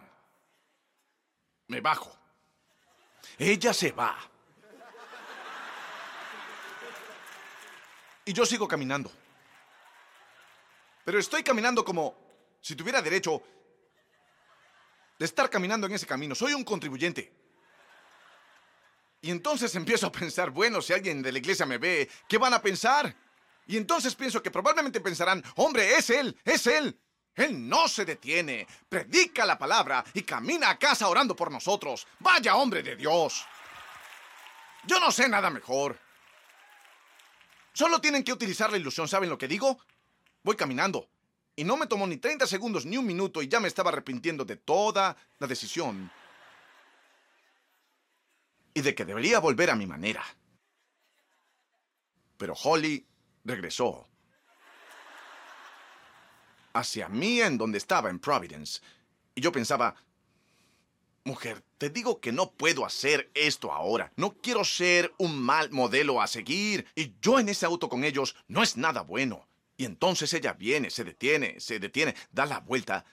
[1.70, 2.23] Me bajo.
[3.38, 4.18] Ella se va.
[8.26, 9.12] Y yo sigo caminando.
[11.04, 12.16] Pero estoy caminando como
[12.62, 13.44] si tuviera derecho
[15.20, 16.34] de estar caminando en ese camino.
[16.34, 17.34] Soy un contribuyente.
[19.22, 22.54] Y entonces empiezo a pensar, bueno, si alguien de la iglesia me ve, ¿qué van
[22.54, 23.16] a pensar?
[23.68, 27.00] Y entonces pienso que probablemente pensarán, hombre, es él, es él.
[27.36, 32.08] Él no se detiene, predica la palabra y camina a casa orando por nosotros.
[32.20, 33.46] Vaya hombre de Dios.
[34.86, 35.98] Yo no sé nada mejor.
[37.74, 39.80] Solo tienen que utilizar la ilusión, ¿saben lo que digo?
[40.44, 41.10] Voy caminando.
[41.56, 44.46] Y no me tomó ni 30 segundos ni un minuto y ya me estaba arrepintiendo
[44.46, 46.12] de toda la decisión.
[48.76, 50.24] Y de que debería volver a mi manera.
[52.38, 53.06] Pero Holly
[53.44, 54.08] regresó.
[56.74, 58.82] Hacia mí en donde estaba, en Providence.
[59.36, 59.96] Y yo pensaba,
[61.24, 64.12] mujer, te digo que no puedo hacer esto ahora.
[64.16, 66.88] No quiero ser un mal modelo a seguir.
[66.96, 69.48] Y yo en ese auto con ellos no es nada bueno.
[69.78, 73.06] Y entonces ella viene, se detiene, se detiene, da la vuelta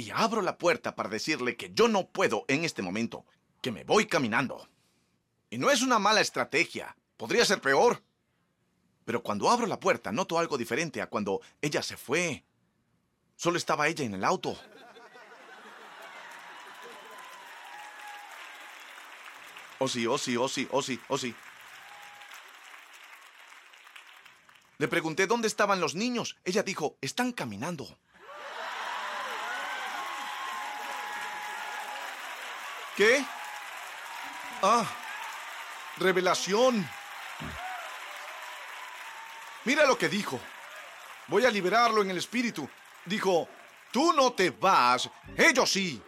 [0.00, 3.26] y abro la puerta para decirle que yo no puedo en este momento,
[3.60, 4.66] que me voy caminando.
[5.50, 8.02] Y no es una mala estrategia, podría ser peor.
[9.04, 12.44] Pero cuando abro la puerta noto algo diferente a cuando ella se fue.
[13.40, 14.54] Solo estaba ella en el auto.
[19.78, 21.34] Oh sí, oh sí, oh sí, oh sí, oh sí.
[24.76, 26.36] Le pregunté dónde estaban los niños.
[26.44, 27.88] Ella dijo, están caminando.
[32.94, 33.24] ¿Qué?
[34.60, 34.84] Ah,
[35.96, 36.86] revelación.
[39.64, 40.38] Mira lo que dijo.
[41.28, 42.68] Voy a liberarlo en el espíritu.
[43.06, 43.48] Dijo,
[43.92, 46.02] tú no te vas, ellos sí.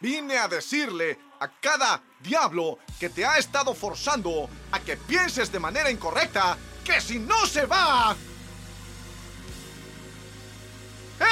[0.00, 5.58] Vine a decirle a cada diablo que te ha estado forzando a que pienses de
[5.58, 8.14] manera incorrecta que si no se va,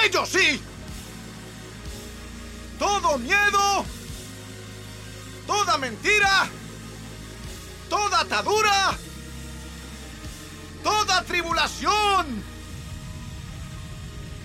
[0.04, 0.60] ellos sí.
[2.78, 3.84] Todo miedo,
[5.46, 6.48] toda mentira,
[7.88, 8.96] toda atadura,
[10.82, 12.42] toda tribulación.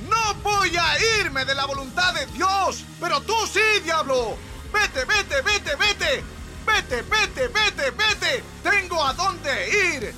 [0.09, 4.37] No voy a irme de la voluntad de Dios, pero tú sí, diablo.
[4.71, 6.37] Vete, vete, vete, vete.
[6.67, 8.43] Vete, vete, vete, vete.
[8.61, 10.13] Tengo a dónde ir.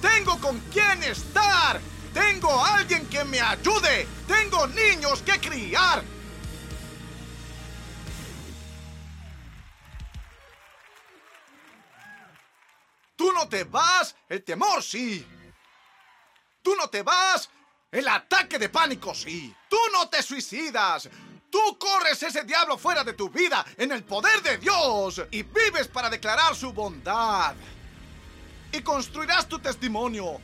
[0.00, 1.80] Tengo con quién estar.
[2.14, 4.06] Tengo a alguien que me ayude.
[4.28, 6.04] Tengo niños que criar.
[13.16, 15.26] Tú no te vas, el temor sí.
[16.68, 17.48] Tú no te vas,
[17.90, 19.56] el ataque de pánico sí.
[19.70, 21.08] Tú no te suicidas.
[21.48, 25.88] Tú corres ese diablo fuera de tu vida en el poder de Dios y vives
[25.88, 27.54] para declarar su bondad.
[28.70, 30.42] Y construirás tu testimonio.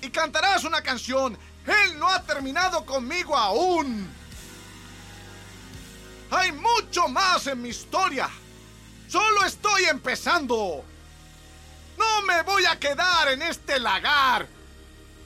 [0.00, 1.36] Y cantarás una canción.
[1.66, 4.08] Él no ha terminado conmigo aún.
[6.30, 8.30] Hay mucho más en mi historia.
[9.08, 10.84] Solo estoy empezando.
[11.98, 14.59] No me voy a quedar en este lagar.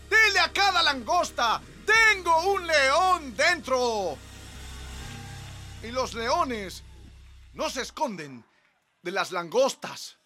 [0.08, 4.16] Dile a cada langosta, tengo un león dentro.
[5.82, 6.82] Y los leones
[7.54, 8.44] no se esconden
[9.02, 10.16] de las langostas.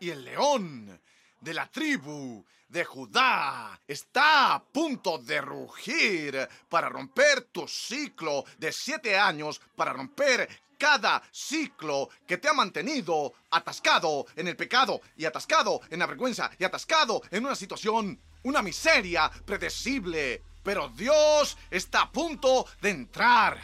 [0.00, 1.00] Y el león
[1.40, 8.72] de la tribu de Judá está a punto de rugir para romper tu ciclo de
[8.72, 10.48] siete años, para romper
[10.78, 16.50] cada ciclo que te ha mantenido atascado en el pecado y atascado en la vergüenza
[16.58, 20.42] y atascado en una situación, una miseria predecible.
[20.62, 23.60] Pero Dios está a punto de entrar.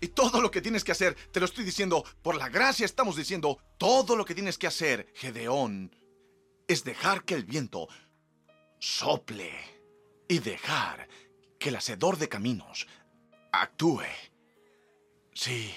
[0.00, 3.16] Y todo lo que tienes que hacer, te lo estoy diciendo, por la gracia estamos
[3.16, 5.94] diciendo, todo lo que tienes que hacer, Gedeón,
[6.66, 7.88] es dejar que el viento
[8.78, 9.52] sople
[10.26, 11.06] y dejar
[11.58, 12.86] que el hacedor de caminos
[13.52, 14.06] actúe.
[15.34, 15.74] Sí,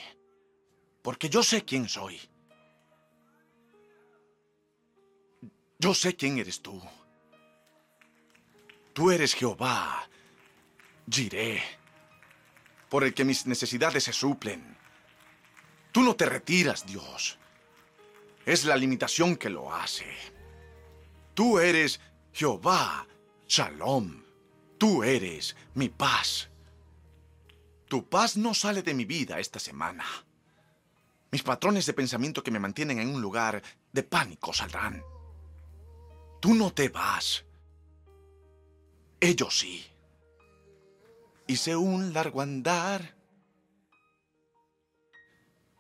[1.02, 2.22] porque yo sé quién soy.
[5.80, 6.82] Yo sé quién eres tú.
[8.94, 10.08] Tú eres Jehová,
[11.10, 11.62] Jiré,
[12.90, 14.78] por el que mis necesidades se suplen.
[15.92, 17.40] Tú no te retiras, Dios.
[18.46, 20.06] Es la limitación que lo hace.
[21.34, 22.00] Tú eres
[22.34, 23.08] Jehová,
[23.48, 24.24] Shalom.
[24.78, 26.50] Tú eres mi paz.
[27.88, 30.06] Tu paz no sale de mi vida esta semana.
[31.32, 35.02] Mis patrones de pensamiento que me mantienen en un lugar de pánico saldrán.
[36.40, 37.46] Tú no te vas.
[39.24, 39.82] Ellos sí.
[41.48, 43.16] Hice un largo andar.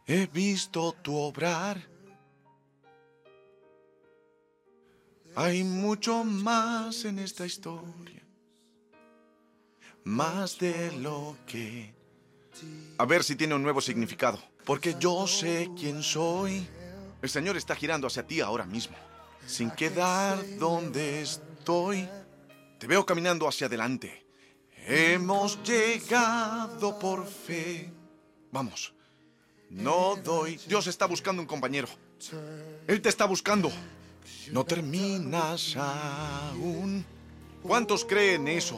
[0.07, 1.77] He visto tu obrar.
[5.35, 8.23] Hay mucho más en esta historia.
[10.05, 11.93] Más de lo que...
[12.97, 14.39] A ver si tiene un nuevo significado.
[14.63, 16.65] Porque yo sé quién soy.
[17.21, 18.95] El Señor está girando hacia ti ahora mismo.
[19.45, 22.07] Sin quedar donde estoy.
[22.83, 24.25] Te veo caminando hacia adelante.
[24.85, 27.89] Hemos llegado por fe.
[28.51, 28.93] Vamos.
[29.69, 30.59] No doy.
[30.67, 31.87] Dios está buscando un compañero.
[32.85, 33.71] Él te está buscando.
[34.51, 37.05] No terminas aún.
[37.61, 38.77] ¿Cuántos creen eso?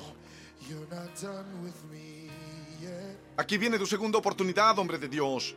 [3.38, 5.56] Aquí viene tu segunda oportunidad, hombre de Dios.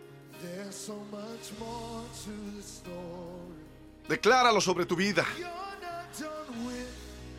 [4.09, 5.26] Decláralo sobre tu vida.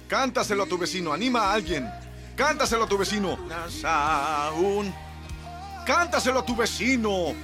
[0.10, 1.14] Cántaselo a tu vecino.
[1.14, 1.88] Anima a alguien.
[2.36, 3.38] Cántaselo a tu vecino.
[3.86, 4.94] Aún.
[5.86, 7.36] Cántaselo a tu vecino.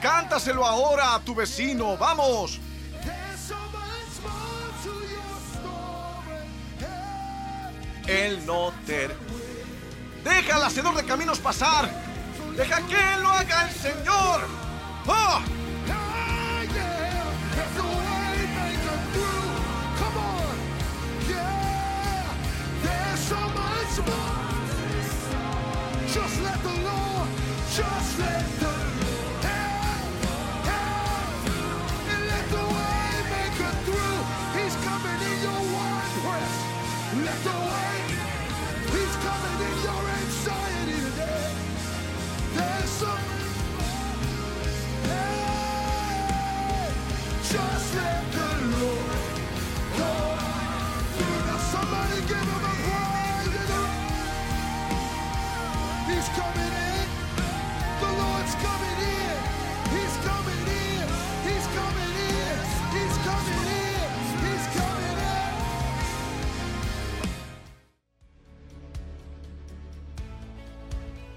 [0.00, 1.96] Cántaselo ahora a tu vecino.
[1.96, 2.60] Vamos.
[8.06, 9.08] Él no te...
[10.22, 11.90] Deja al hacedor de caminos pasar.
[12.56, 14.46] Deja que lo haga el Señor.
[15.06, 15.40] ¡Oh!
[26.14, 27.28] Just let the Lord,
[27.74, 28.53] just let